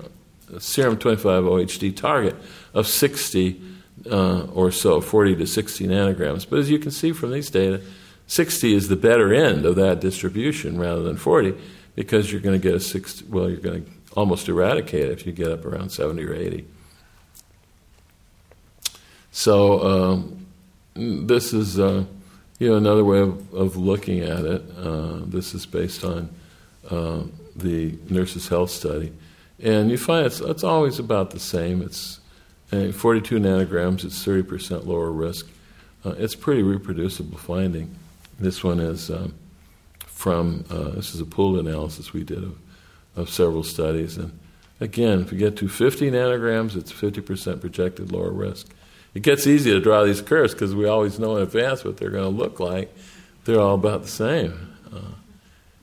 [0.58, 2.34] serum 25 OHD target
[2.72, 3.60] of 60
[4.10, 6.48] uh, or so, 40 to 60 nanograms.
[6.48, 7.82] But as you can see from these data,
[8.28, 11.54] 60 is the better end of that distribution rather than 40
[11.96, 15.26] because you're going to get a 60, well, you're going to almost eradicate it if
[15.26, 16.64] you get up around 70 or 80.
[19.32, 20.46] So um,
[20.94, 22.04] this is uh,
[22.58, 24.62] you know another way of, of looking at it.
[24.76, 26.28] Uh, this is based on
[26.90, 27.22] uh,
[27.54, 29.12] the Nurses Health Study.
[29.62, 31.82] And you find it's, it's always about the same.
[31.82, 32.20] It's
[32.72, 35.48] uh, 42 nanograms, it's 30% lower risk.
[36.04, 37.94] Uh, it's pretty reproducible finding.
[38.38, 39.34] This one is um,
[40.06, 42.58] from, uh, this is a pooled analysis we did of,
[43.16, 44.16] of several studies.
[44.16, 44.38] And
[44.80, 48.68] again, if you get to 50 nanograms, it's 50% projected lower risk.
[49.14, 52.10] It gets easy to draw these curves because we always know in advance what they're
[52.10, 52.94] going to look like.
[53.44, 54.76] They're all about the same.
[54.92, 55.12] Uh,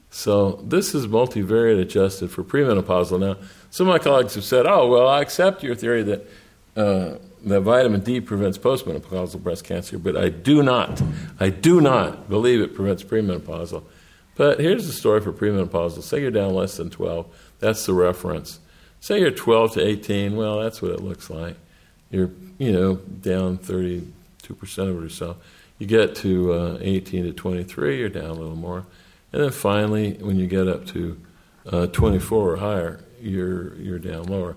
[0.10, 3.20] so this is multivariate adjusted for premenopausal.
[3.20, 3.38] Now,
[3.72, 6.30] some of my colleagues have said, oh, well, I accept your theory that
[6.76, 11.02] uh, that vitamin D prevents postmenopausal breast cancer, but I do not,
[11.40, 13.84] I do not believe it prevents premenopausal.
[14.36, 16.04] But here's the story for premenopausal.
[16.04, 17.28] Say you're down less than 12,
[17.60, 18.60] that's the reference.
[19.00, 21.56] Say you're 12 to 18, well, that's what it looks like.
[22.10, 24.04] You're, you know, down 32%
[24.78, 25.38] of it or so.
[25.78, 28.86] You get to uh, 18 to 23, you're down a little more.
[29.32, 31.20] And then finally, when you get up to
[31.72, 34.56] uh, 24 or higher, you're, you're down lower.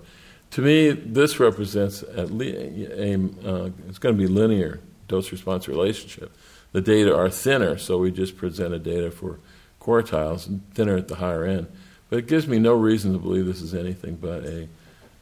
[0.52, 2.56] To me, this represents at least
[2.92, 3.14] a,
[3.46, 6.32] uh, it's going to be linear dose response relationship.
[6.72, 9.38] The data are thinner, so we just presented data for
[9.80, 11.66] quartiles, thinner at the higher end.
[12.10, 14.68] But it gives me no reason to believe this is anything but a,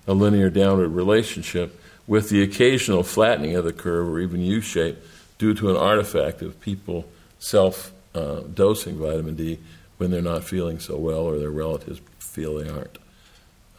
[0.06, 4.98] a linear downward relationship with the occasional flattening of the curve or even U shape
[5.38, 7.04] due to an artifact of people
[7.38, 9.58] self uh, dosing vitamin D
[9.98, 12.98] when they're not feeling so well or their relatives feel they aren't.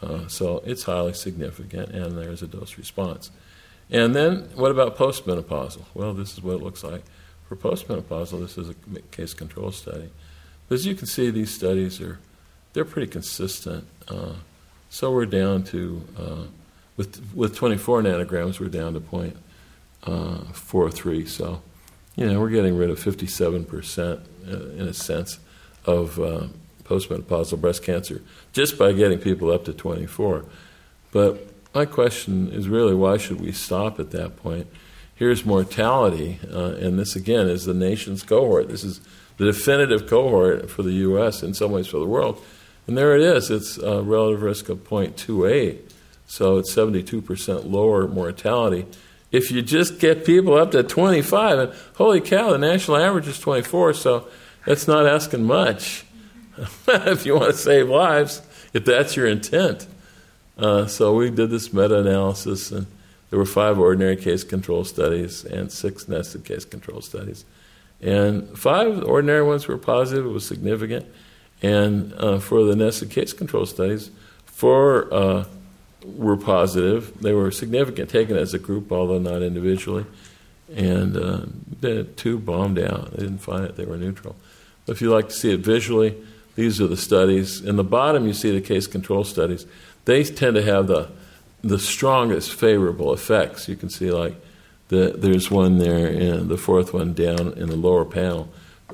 [0.02, 3.32] Uh, so it's highly significant, and there's a dose response.
[3.90, 5.84] And then, what about postmenopausal?
[5.94, 7.04] Well, this is what it looks like.
[7.48, 8.74] For postmenopausal, this is a
[9.12, 10.10] case control study.
[10.68, 12.20] But as you can see, these studies are
[12.74, 13.88] they're pretty consistent.
[14.08, 14.34] Uh,
[14.90, 16.44] so we're down to uh,
[16.98, 19.38] with with 24 nanograms, we're down to point
[20.04, 21.26] uh, four three.
[21.26, 21.62] So
[22.16, 25.40] you know we're getting rid of 57 percent uh, in a sense
[25.86, 26.48] of uh,
[26.88, 28.22] postmenopausal breast cancer
[28.54, 30.46] just by getting people up to 24.
[31.12, 34.68] But my question is really why should we stop at that point?
[35.16, 38.70] Here's mortality, uh, and this again is the nation's cohort.
[38.70, 39.02] This is
[39.38, 42.44] the definitive cohort for the U.S., in some ways for the world.
[42.88, 43.50] And there it is.
[43.50, 45.80] It's a relative risk of 0.28.
[46.28, 48.86] So it's 72% lower mortality.
[49.32, 53.40] If you just get people up to 25, and holy cow, the national average is
[53.40, 54.28] 24, so
[54.66, 56.06] that's not asking much.
[56.88, 58.42] if you want to save lives,
[58.74, 59.88] if that's your intent.
[60.58, 62.88] Uh, so we did this meta analysis, and
[63.30, 67.46] there were five ordinary case control studies and six nested case control studies.
[68.02, 71.06] And five ordinary ones were positive, it was significant.
[71.62, 74.12] And uh, for the nested case control studies,
[74.46, 75.46] four uh,
[76.06, 77.20] were positive.
[77.22, 80.06] They were significant taken as a group, although not individually.
[80.76, 81.42] And uh,
[81.82, 83.12] the two bombed out.
[83.12, 84.36] They didn't find it, they were neutral.
[84.86, 86.16] But If you like to see it visually,
[86.58, 87.62] these are the studies.
[87.62, 89.68] In the bottom, you see the case control studies.
[90.06, 91.12] They tend to have the,
[91.62, 93.70] the strongest favorable effects.
[93.70, 94.34] You can see, like,
[94.88, 98.50] the, there's one there, and the fourth one down in the lower panel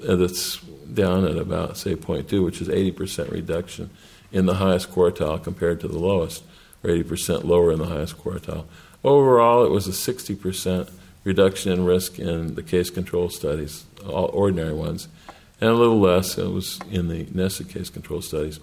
[0.06, 0.58] uh, that's
[0.94, 3.90] down at about, say, 0.2, which is 80% reduction
[4.34, 6.44] in the highest quartile compared to the lowest,
[6.84, 8.66] or 80% lower in the highest quartile.
[9.06, 10.92] Overall, it was a 60%
[11.24, 15.08] reduction in risk in the case control studies, all ordinary ones,
[15.64, 16.38] and a little less.
[16.38, 18.60] It was in the nested case control studies.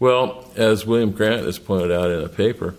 [0.00, 2.74] Well, as William Grant has pointed out in a paper,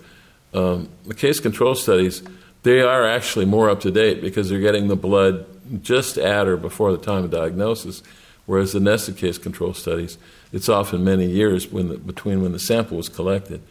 [0.52, 2.22] um, the case control studies
[2.62, 5.46] they are actually more up to date because they're getting the blood
[5.82, 8.02] just at or before the time of diagnosis,
[8.44, 10.18] whereas the nested case control studies,
[10.52, 13.62] it's often many years when the, between when the sample was collected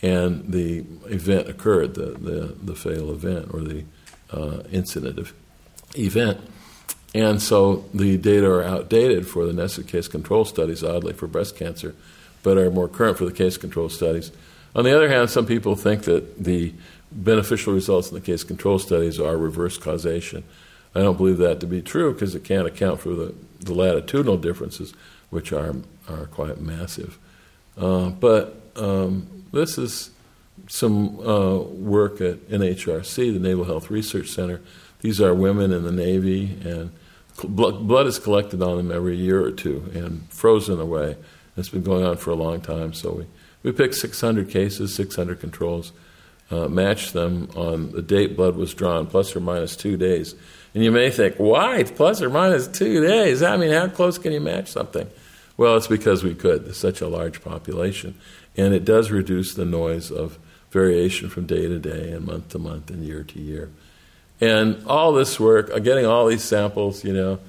[0.00, 3.84] and the event occurred, the, the, the fatal event or the
[4.30, 5.28] uh, incident
[5.96, 6.40] event.
[7.14, 11.56] And so the data are outdated for the nested case control studies, oddly, for breast
[11.56, 11.94] cancer,
[12.42, 14.30] but are more current for the case control studies.
[14.74, 16.74] On the other hand, some people think that the
[17.10, 20.44] beneficial results in the case control studies are reverse causation.
[20.94, 24.36] I don't believe that to be true because it can't account for the, the latitudinal
[24.36, 24.92] differences,
[25.30, 25.76] which are,
[26.08, 27.18] are quite massive.
[27.76, 30.10] Uh, but um, this is
[30.66, 34.60] some uh, work at NHRC, the Naval Health Research Center.
[35.00, 36.90] These are women in the Navy, and
[37.44, 41.16] blood is collected on them every year or two and frozen away.
[41.56, 43.26] It's been going on for a long time, so we,
[43.62, 45.92] we picked 600 cases, 600 controls,
[46.50, 50.34] uh, matched them on the date blood was drawn, plus or minus two days.
[50.74, 51.78] And you may think, why?
[51.78, 53.42] it's Plus or minus two days?
[53.42, 55.08] I mean, how close can you match something?
[55.56, 56.64] Well, it's because we could.
[56.64, 58.14] There's such a large population.
[58.56, 60.38] And it does reduce the noise of
[60.70, 63.70] variation from day to day and month to month and year to year.
[64.40, 67.40] And all this work, uh, getting all these samples, you know,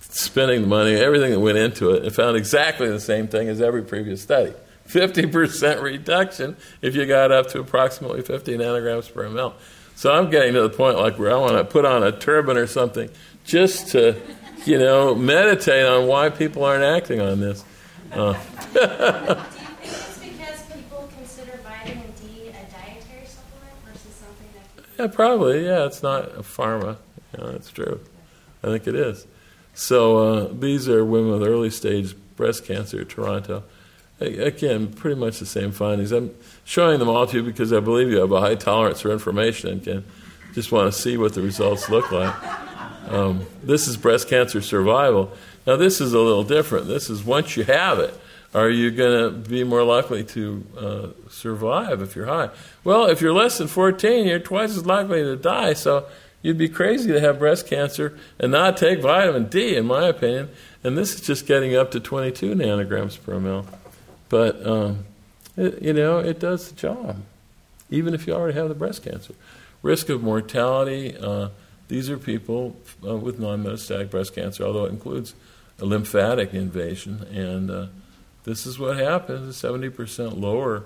[0.00, 3.60] spending the money, everything that went into it, and found exactly the same thing as
[3.60, 4.54] every previous study.
[4.88, 9.54] 50% reduction if you got up to approximately 50 nanograms per ml.
[9.96, 12.56] So I'm getting to the point like where I want to put on a turban
[12.56, 13.10] or something
[13.44, 14.20] just to,
[14.64, 17.64] you know, meditate on why people aren't acting on this.
[18.12, 18.32] Uh.
[18.72, 24.84] Do you think it's because people consider vitamin D a dietary supplement versus something that
[24.98, 25.64] Yeah, probably.
[25.64, 26.96] Yeah, it's not a pharma.
[27.36, 28.00] Yeah, that's true.
[28.62, 29.26] I think it is.
[29.74, 33.62] So uh, these are women with early stage breast cancer, Toronto.
[34.20, 36.12] again, pretty much the same findings.
[36.12, 39.10] I'm showing them all to you because I believe you have a high tolerance for
[39.10, 40.04] information and can
[40.54, 42.34] just want to see what the results look like.
[43.10, 45.30] Um, this is breast cancer survival.
[45.66, 46.86] Now, this is a little different.
[46.86, 48.14] This is once you have it,
[48.56, 52.50] are you going to be more likely to uh, survive if you're high?
[52.84, 55.74] Well, if you're less than 14, you're twice as likely to die.
[55.74, 56.06] So
[56.42, 60.48] you'd be crazy to have breast cancer and not take vitamin D, in my opinion.
[60.82, 63.66] And this is just getting up to 22 nanograms per mil.
[64.28, 65.04] But, um,
[65.56, 67.22] it, you know, it does the job,
[67.90, 69.34] even if you already have the breast cancer.
[69.82, 71.50] Risk of mortality uh,
[71.88, 75.34] these are people uh, with non metastatic breast cancer, although it includes
[75.78, 77.22] a lymphatic invasion.
[77.32, 77.86] And uh,
[78.46, 80.84] this is what happens a 70% lower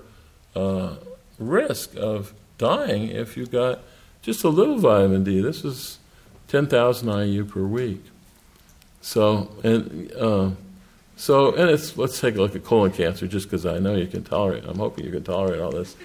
[0.55, 0.95] uh,
[1.37, 3.79] risk of dying if you got
[4.23, 5.41] just a little vitamin D.
[5.41, 5.99] This is
[6.47, 8.03] 10,000 IU per week.
[9.01, 10.49] So, and uh,
[11.15, 14.07] so, and it's let's take a look at colon cancer, just because I know you
[14.07, 14.63] can tolerate.
[14.65, 15.95] I'm hoping you can tolerate all this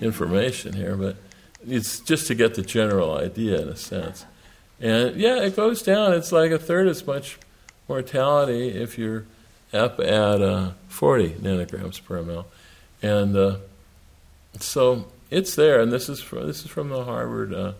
[0.00, 1.16] information here, but
[1.66, 4.26] it's just to get the general idea in a sense.
[4.80, 6.12] And yeah, it goes down.
[6.12, 7.38] It's like a third as much
[7.88, 9.24] mortality if you're
[9.72, 12.44] up at uh, 40 nanograms per ml.
[13.02, 13.56] And uh,
[14.58, 17.72] so it's there, and this is from, this is from the Harvard uh,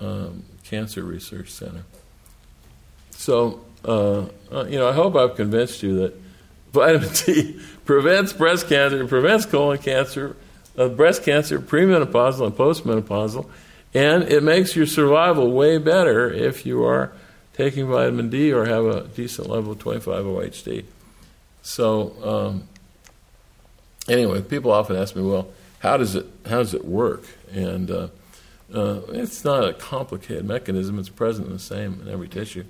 [0.00, 1.84] um, Cancer Research Center.
[3.10, 6.14] So, uh, uh, you know, I hope I've convinced you that
[6.72, 10.36] vitamin D prevents breast cancer, prevents colon cancer,
[10.76, 13.48] uh, breast cancer, premenopausal and postmenopausal
[13.94, 17.12] and it makes your survival way better if you are
[17.54, 20.84] taking vitamin D or have a decent level of 25-OHD.
[21.62, 22.68] So, um,
[24.08, 25.48] anyway, people often ask me, well,
[25.80, 27.24] how does it, how does it work?
[27.52, 28.08] And uh,
[28.74, 32.64] uh, it's not a complicated mechanism, it's present in the same in every tissue.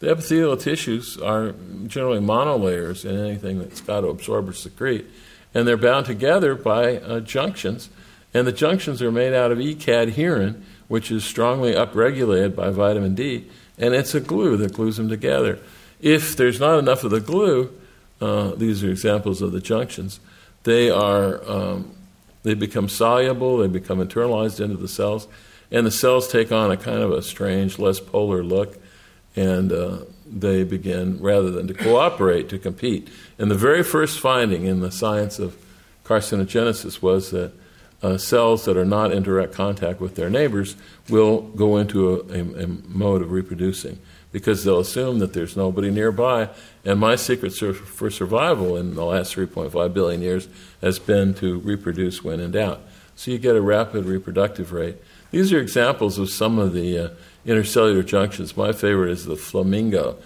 [0.00, 1.54] The epithelial tissues are
[1.86, 5.06] generally monolayers in anything that's got to absorb or secrete,
[5.54, 7.88] and they're bound together by uh, junctions
[8.34, 13.48] and the junctions are made out of E-cadherin, which is strongly upregulated by vitamin D,
[13.78, 15.60] and it's a glue that glues them together.
[16.00, 17.72] If there's not enough of the glue,
[18.20, 20.20] uh, these are examples of the junctions,
[20.64, 21.94] they are um,
[22.42, 25.26] they become soluble, they become internalized into the cells,
[25.70, 28.78] and the cells take on a kind of a strange, less polar look,
[29.34, 33.08] and uh, they begin, rather than to cooperate, to compete.
[33.38, 35.56] And the very first finding in the science of
[36.04, 37.52] carcinogenesis was that
[38.02, 40.76] uh, cells that are not in direct contact with their neighbors
[41.08, 43.98] will go into a, a, a, mode of reproducing
[44.34, 46.48] because they'll assume that there's nobody nearby.
[46.84, 50.48] And my secret for survival in the last 3.5 billion years
[50.80, 52.80] has been to reproduce when in doubt.
[53.14, 54.96] So you get a rapid reproductive rate.
[55.30, 57.08] These are examples of some of the uh,
[57.46, 58.56] intercellular junctions.
[58.56, 60.16] My favorite is the flamingo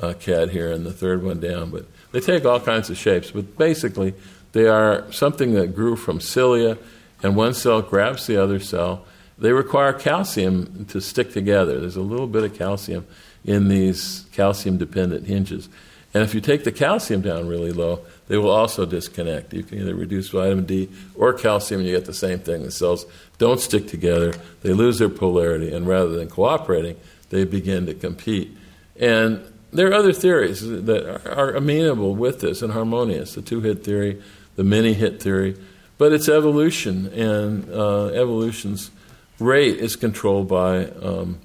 [0.00, 1.70] uh, and the third one down.
[1.70, 3.32] But they take all kinds of shapes.
[3.32, 4.14] But basically,
[4.52, 6.78] they are something that grew from cilia
[7.20, 9.06] and one cell grabs the other cell.
[9.36, 11.80] They require calcium to stick together.
[11.80, 13.08] There's a little bit of calcium
[13.46, 15.68] in these calcium dependent hinges.
[16.12, 19.52] And if you take the calcium down really low, they will also disconnect.
[19.52, 22.62] You can either reduce vitamin D or calcium, and you get the same thing.
[22.62, 23.06] The cells
[23.38, 24.32] don't stick together,
[24.62, 26.96] they lose their polarity, and rather than cooperating,
[27.30, 28.56] they begin to compete.
[28.98, 33.84] And there are other theories that are amenable with this and harmonious the two hit
[33.84, 34.22] theory,
[34.56, 35.56] the many hit theory.
[35.98, 38.90] But it's evolution, and uh, evolution's
[39.38, 41.40] rate is controlled by um,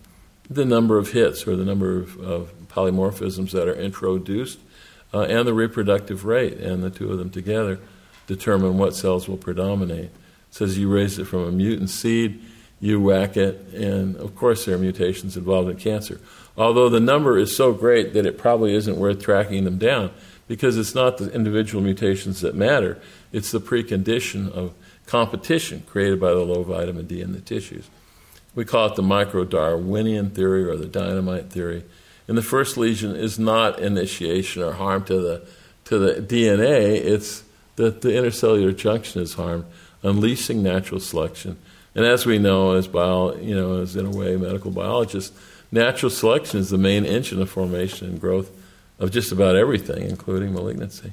[0.53, 4.59] the number of hits or the number of, of polymorphisms that are introduced
[5.13, 7.79] uh, and the reproductive rate, and the two of them together
[8.27, 10.05] determine what cells will predominate.
[10.05, 10.11] It
[10.51, 12.41] says you raise it from a mutant seed,
[12.79, 16.19] you whack it, and of course there are mutations involved in cancer.
[16.57, 20.11] Although the number is so great that it probably isn't worth tracking them down
[20.47, 22.99] because it's not the individual mutations that matter,
[23.31, 24.73] it's the precondition of
[25.05, 27.89] competition created by the low vitamin D in the tissues.
[28.53, 31.83] We call it the micro Darwinian theory or the DINOMIT theory.
[32.27, 35.47] And the first lesion is not initiation or harm to the,
[35.85, 37.43] to the DNA, it's
[37.77, 39.65] that the intercellular junction is harmed,
[40.03, 41.57] unleashing natural selection.
[41.95, 45.37] And as we know, as bio, you know, as in a way medical biologists,
[45.71, 48.51] natural selection is the main engine of formation and growth
[48.99, 51.11] of just about everything, including malignancy.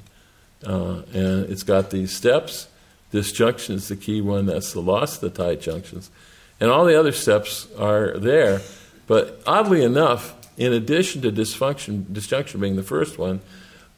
[0.65, 2.67] Uh, and it's got these steps.
[3.11, 6.11] This junction is the key one, that's the loss of the tight junctions.
[6.59, 8.61] And all the other steps are there.
[9.07, 13.39] But oddly enough, in addition to dysfunction, disjunction being the first one,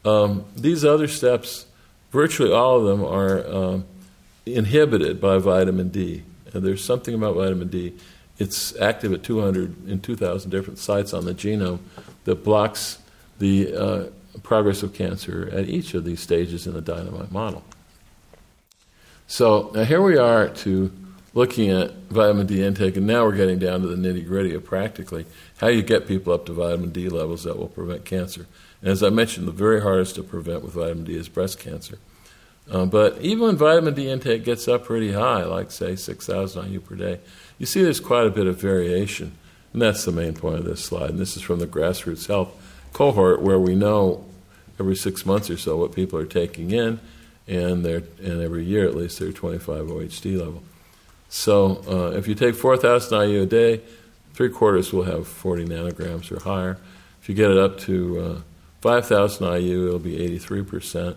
[0.04, 1.66] um, these other steps,
[2.10, 3.84] virtually all of them, are um,
[4.46, 6.22] inhibited by vitamin D.
[6.52, 7.94] And there's something about vitamin D.
[8.38, 11.80] It's active at 200 in 2,000 different sites on the genome
[12.24, 12.98] that blocks
[13.38, 14.04] the uh,
[14.42, 17.64] progress of cancer at each of these stages in the DINOMIT model.
[19.26, 20.92] So now here we are to
[21.34, 24.64] looking at vitamin D intake, and now we're getting down to the nitty gritty of
[24.64, 25.26] practically
[25.58, 28.46] how you get people up to vitamin D levels that will prevent cancer.
[28.80, 31.98] And as I mentioned, the very hardest to prevent with vitamin D is breast cancer.
[32.70, 36.80] Uh, but even when vitamin D intake gets up pretty high, like say 6,000 IU
[36.80, 37.20] per day,
[37.58, 39.32] you see there's quite a bit of variation.
[39.72, 41.10] And that's the main point of this slide.
[41.10, 42.50] And this is from the GrassrootsHealth
[42.92, 44.24] cohort where we know
[44.78, 47.00] every six months or so what people are taking in,
[47.46, 50.62] and, and every year at least their 25 OHD level.
[51.32, 53.80] So uh, if you take 4,000 IU a day,
[54.34, 56.76] three quarters will have 40 nanograms or higher.
[57.22, 58.40] If you get it up to uh,
[58.82, 61.16] 5,000 IU, it'll be 83%.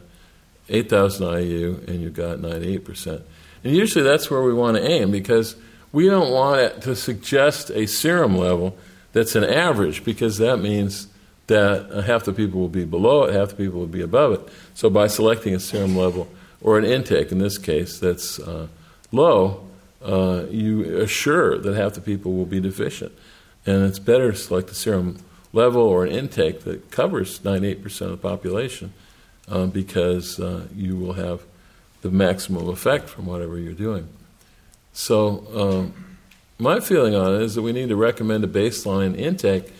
[0.70, 3.24] 8,000 IU, and you've got 98%.
[3.66, 5.58] And usually that's where we want to aim because
[5.92, 8.78] we don't want it to suggest a serum level
[9.12, 11.08] that's an average because that means
[11.48, 14.32] that uh, half the people will be below it, half the people will be above
[14.32, 14.40] it.
[14.76, 16.30] So by selecting a serum level
[16.62, 18.68] or an intake, in this case, that's uh,
[19.12, 19.65] low,
[20.06, 23.12] uh, you assure that half the people will be deficient.
[23.66, 25.18] And it's better to select a serum
[25.52, 28.94] level or an intake that covers 98% of the population
[29.48, 31.42] uh, because uh, you will have
[32.02, 34.08] the maximum effect from whatever you're doing.
[34.94, 35.94] So, um,
[36.58, 39.74] my feeling on it is that we need to recommend a baseline intake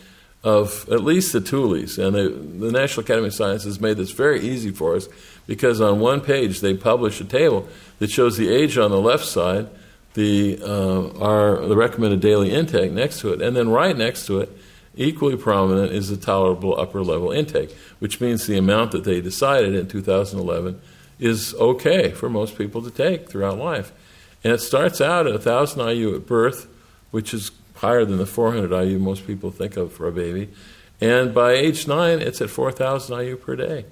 [0.44, 1.98] of at least the Tulis.
[1.98, 2.28] And the,
[2.66, 5.08] the National Academy of Sciences made this very easy for us
[5.46, 7.66] because on one page they publish a table
[7.98, 9.68] that shows the age on the left side,
[10.16, 14.40] the, uh, our, the recommended daily intake next to it, and then right next to
[14.40, 14.50] it,
[14.96, 19.74] equally prominent is the tolerable upper level intake, which means the amount that they decided
[19.74, 20.80] in 2011
[21.18, 23.92] is okay for most people to take throughout life.
[24.42, 26.66] And it starts out at 1,000 IU at birth,
[27.10, 30.48] which is higher than the 400 IU most people think of for a baby.
[30.98, 33.84] And by age nine, it's at 4,000 IU per day.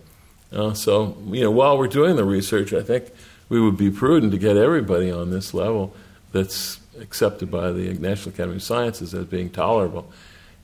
[0.51, 3.11] Uh, so, you know, while we're doing the research, I think
[3.51, 5.95] we would be prudent to get everybody on this level
[6.35, 10.11] that's accepted by the National Academy of Sciences as being tolerable.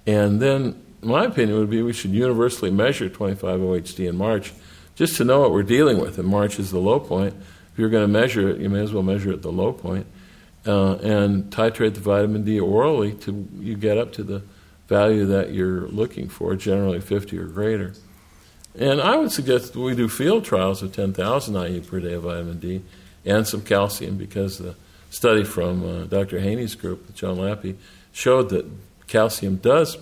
[0.04, 4.52] And then my opinion would be we should universally measure 25 OHD in March
[4.96, 6.18] just to know what we're dealing with.
[6.18, 7.34] And March is the low point.
[7.72, 9.72] If you're going to measure it, you may as well measure it at the low
[9.72, 10.06] point
[10.66, 14.42] uh, and titrate the vitamin D orally to you get up to the
[14.88, 17.94] value that you're looking for, generally 50 or greater.
[18.76, 22.58] And I would suggest we do field trials of 10,000 IU per day of vitamin
[22.58, 22.82] D
[23.24, 24.74] and some calcium because the
[25.11, 26.40] study from uh, Dr.
[26.40, 27.76] Heaney's group, Joan Lappe,
[28.12, 28.66] showed that
[29.06, 29.98] calcium does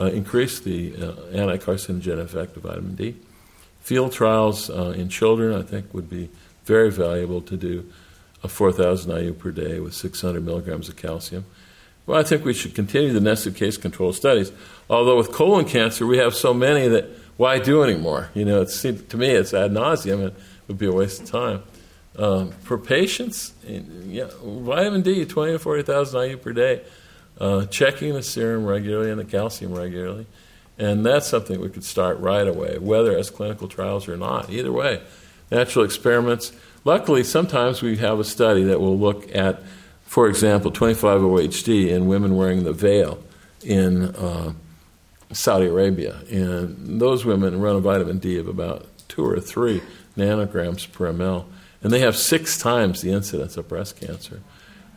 [0.00, 3.16] uh, increase the uh, anti-carcinogen effect of vitamin D.
[3.80, 6.28] Field trials in children, I think, would be
[6.64, 7.88] very valuable to do
[8.42, 11.44] a 4,000 IU per day with 600 milligrams of calcium.
[12.06, 14.52] Well, I think we should continue the nested case control studies.
[14.88, 18.30] Although with colon cancer, we have so many that why do anymore?
[18.34, 20.28] You know, it's, to me, it's ad nauseum.
[20.28, 20.34] It
[20.68, 21.62] would be a waste of time.
[22.18, 26.82] Um, for patients, yeah, vitamin D, 20 to 40,000 IU per day,
[27.38, 30.26] uh, checking the serum regularly and the calcium regularly.
[30.78, 34.50] And that's something we could start right away, whether as clinical trials or not.
[34.50, 35.02] Either way,
[35.50, 36.52] natural experiments.
[36.84, 39.62] Luckily, sometimes we have a study that will look at,
[40.04, 43.22] for example, 25 OHD in women wearing the veil
[43.62, 44.52] in uh,
[45.32, 46.16] Saudi Arabia.
[46.30, 49.82] And those women run a vitamin D of about two or three
[50.16, 51.46] nanograms per ml.
[51.82, 54.40] And they have six times the incidence of breast cancer.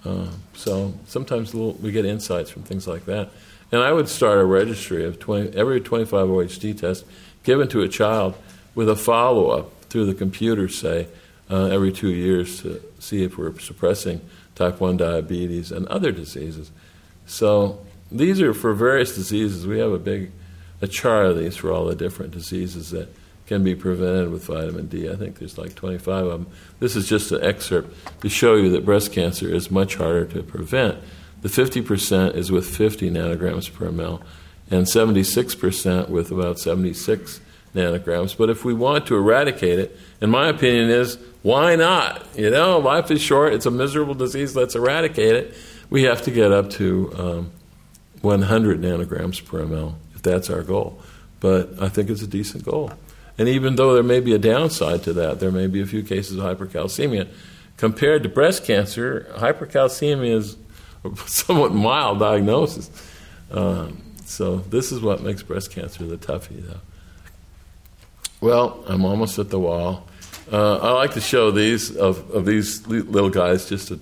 [0.06, 3.30] Uh, so sometimes we get insights from things like that.
[3.72, 7.06] And I would start a registry of 20, every 25 OHD test
[7.44, 8.36] given to a child
[8.76, 11.08] with a follow up through the computer, say,
[11.50, 14.22] uh, every two years to see if we're suppressing
[14.56, 16.72] type 1 diabetes and other diseases.
[17.26, 19.68] So these are for various diseases.
[19.68, 20.32] We have a big
[20.82, 23.10] a chart of these for all the different diseases that
[23.50, 25.10] can be prevented with vitamin D.
[25.10, 26.47] I think there's like 25 of them.
[26.80, 30.43] This is just an excerpt to show you that breast cancer is much harder to
[30.43, 31.00] prevent.
[31.41, 34.22] The 50% is with 50 nanograms per ml,
[34.70, 37.41] and 76% with about 76
[37.74, 38.38] nanograms.
[38.38, 42.24] But if we want to eradicate it, in my opinion, is why not?
[42.38, 43.54] You know, life is short.
[43.54, 44.56] It's a miserable disease.
[44.56, 45.56] Let's eradicate it.
[45.89, 47.52] We have to get up to um,
[48.22, 51.02] 100 nanograms per ml if that's our goal.
[51.39, 52.91] But I think it's a decent goal.
[53.40, 56.04] And even though there may be a downside to that, there may be a few
[56.04, 57.30] cases of hypercalcemia.
[57.78, 60.58] Compared to breast cancer, hypercalcemia is
[61.06, 62.92] a somewhat mild diagnosis.
[63.50, 66.82] Um, so this is what makes breast cancer the toughie, though.
[68.42, 70.06] Well, I'm almost at the wall.
[70.52, 74.02] Uh, I like to show these of, of these little guys just to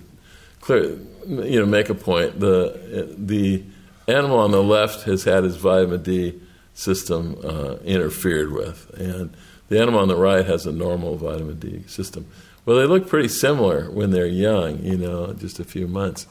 [0.60, 2.40] clear, you know, make a point.
[2.40, 3.62] The the
[4.08, 6.40] animal on the left has had his vitamin D
[6.78, 8.88] system uh, interfered with.
[8.98, 9.36] And
[9.68, 12.26] the animal on the right has a normal vitamin D system.
[12.64, 16.26] Well, they look pretty similar when they're young, you know, just a few months.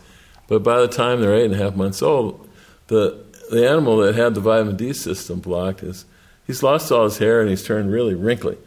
[0.48, 2.48] But by the time they're eight and a half months old,
[2.88, 6.06] the the animal that had the vitamin D system blocked is
[6.46, 8.58] he's lost all his hair and he's turned really wrinkly.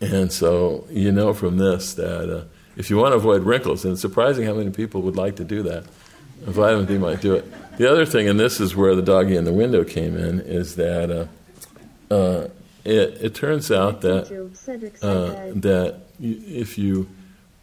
[0.00, 2.44] And so you know from this that uh,
[2.76, 5.44] if you want to avoid wrinkles, and it's surprising how many people would like to
[5.44, 5.84] do that,
[6.42, 7.76] vitamin D might do it.
[7.76, 10.76] The other thing, and this is where the doggy in the window came in, is
[10.76, 12.48] that uh, uh,
[12.84, 14.30] it, it, turns out that
[15.02, 17.08] uh, that if you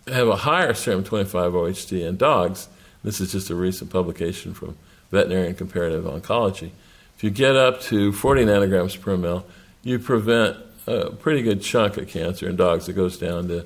[0.07, 2.67] have a higher serum 25 OHD in dogs,
[3.03, 4.78] this is just a recent publication from
[5.11, 6.72] Veterinary Comparative Oncology.
[7.15, 9.43] If you get up to 40 nanograms per ml,
[9.84, 10.57] you prevent
[10.88, 12.89] a pretty good chunk of cancer in dogs.
[12.89, 13.65] It goes down to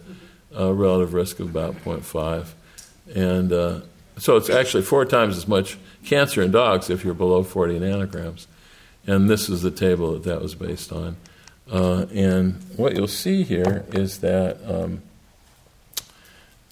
[0.54, 2.48] a relative risk of about 0.5.
[3.16, 3.80] And uh,
[4.18, 8.48] so it's actually four times as much cancer in dogs if you're below 40 nanograms.
[9.08, 11.18] And this is the table that that was based on.
[11.72, 15.02] Uh, and what you'll see here is that um,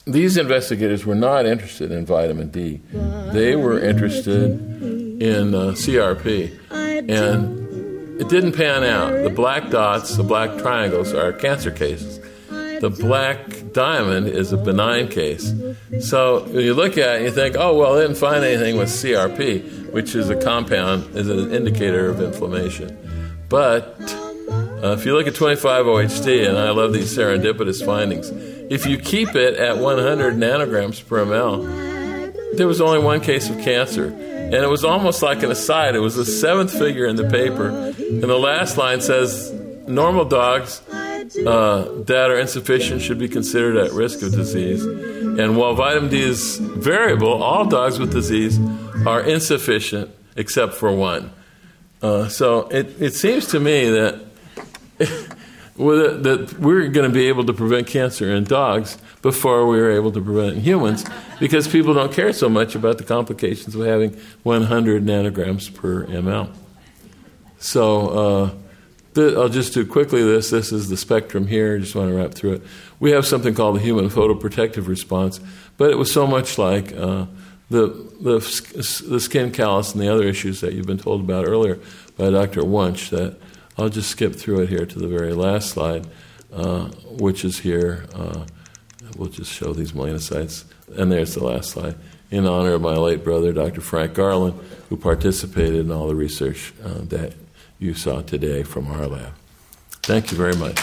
[0.06, 2.82] these investigators were not interested in vitamin D.
[3.32, 4.60] They were interested
[5.22, 6.60] in uh, CRP.
[7.10, 9.24] And it didn't pan out.
[9.24, 12.20] The black dots, the black triangles, are cancer cases.
[12.84, 15.54] The black diamond is a benign case.
[16.02, 18.90] So you look at it, and you think, oh, well, they didn't find anything with
[18.90, 23.38] CRP, which is a compound, is an indicator of inflammation.
[23.48, 23.96] But
[24.84, 28.28] uh, if you look at 25 OHD, and I love these serendipitous findings,
[28.70, 33.60] if you keep it at 100 nanograms per ml, there was only one case of
[33.60, 34.08] cancer.
[34.08, 35.96] And it was almost like an aside.
[35.96, 37.70] It was the seventh figure in the paper.
[37.70, 39.54] And the last line says
[39.88, 40.82] normal dogs
[41.38, 44.84] uh, that are insufficient should be considered at risk of disease.
[44.84, 48.60] And while vitamin D is variable, all dogs with disease
[49.06, 51.32] are insufficient except for one.
[52.02, 54.22] Uh, so it, it seems to me that
[55.76, 60.12] that we're going to be able to prevent cancer in dogs before we were able
[60.12, 61.04] to prevent it in humans
[61.40, 64.12] because people don't care so much about the complications of having
[64.44, 66.54] 100 nanograms per ml.
[67.58, 68.50] So uh,
[69.16, 70.49] th- I'll just do quickly this.
[70.49, 71.76] This is the spectrum here.
[71.76, 72.61] I just want to wrap through it.
[72.99, 75.39] We have something called the human photoprotective response,
[75.78, 77.26] but it was so much like uh,
[77.70, 77.88] the,
[78.22, 78.39] the,
[79.07, 81.80] the skin callus and the other issues that you've been told about earlier
[82.18, 82.64] by Dr.
[82.64, 83.38] Wunsch that
[83.78, 86.07] I'll just skip through it here to the very last slide,
[86.51, 88.05] uh, which is here.
[88.14, 88.45] Uh,
[89.18, 90.66] we'll just show these melanocytes.
[90.95, 91.95] And there's the last slide.
[92.30, 93.82] In honor of my late brother, Dr.
[93.82, 94.59] Frank Garland,
[94.89, 97.34] who participated in all the research uh, that
[97.84, 99.34] you saw today from our lab.
[100.04, 100.80] Thank you very much.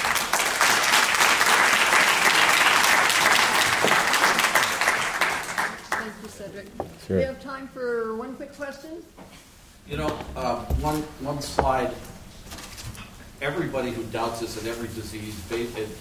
[5.89, 6.67] Thank you, Cedric.
[7.07, 7.17] Sure.
[7.17, 9.03] We have time for one quick question.
[9.89, 11.91] You know, uh, one, one slide
[13.41, 15.35] everybody who doubts this in every disease,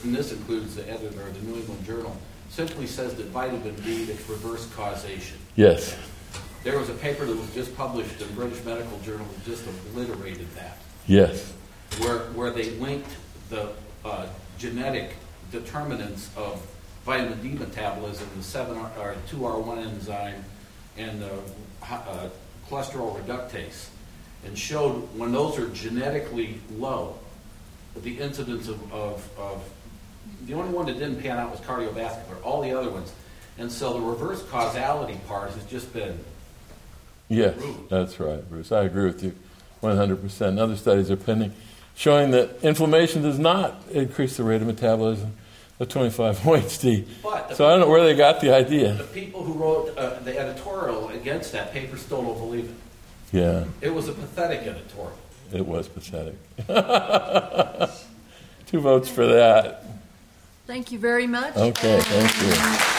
[0.04, 2.16] and this includes the editor of the New England Journal,
[2.50, 5.38] simply says that vitamin D is reverse causation.
[5.56, 5.96] Yes.
[6.66, 10.54] There was a paper that was just published in British Medical Journal that just obliterated
[10.56, 10.78] that.
[11.08, 11.54] Yes.
[12.00, 13.10] Where, where they linked
[13.50, 13.70] the
[14.06, 14.28] uh,
[14.58, 15.16] genetic
[15.52, 16.66] determinants of
[17.06, 20.44] vitamin D metabolism, the 7 or 2R1 enzyme,
[20.98, 21.32] and the
[21.90, 22.30] uh,
[22.70, 23.88] cholesterol reductase,
[24.46, 27.18] and showed when those are genetically low,
[28.04, 29.64] the incidence of, of, of,
[30.46, 33.12] the only one that didn't pan out was cardiovascular, all the other ones.
[33.58, 36.18] And so the reverse causality part has just been.
[37.28, 38.72] Yes, that's right, Bruce.
[38.72, 39.36] I agree with you
[39.82, 40.60] 100%.
[40.60, 41.54] other studies are pending
[42.00, 45.34] showing that inflammation does not increase the rate of metabolism
[45.82, 47.06] of 25 OHD.
[47.22, 48.94] But so I don't know where they got the idea.
[48.94, 53.36] The people who wrote uh, the editorial against that paper still don't believe it.
[53.36, 53.66] Yeah.
[53.82, 55.18] It was a pathetic editorial.
[55.52, 56.36] It was pathetic.
[58.68, 59.84] Two votes for that.
[60.68, 61.56] Thank you very much.
[61.58, 62.99] Okay, thank you.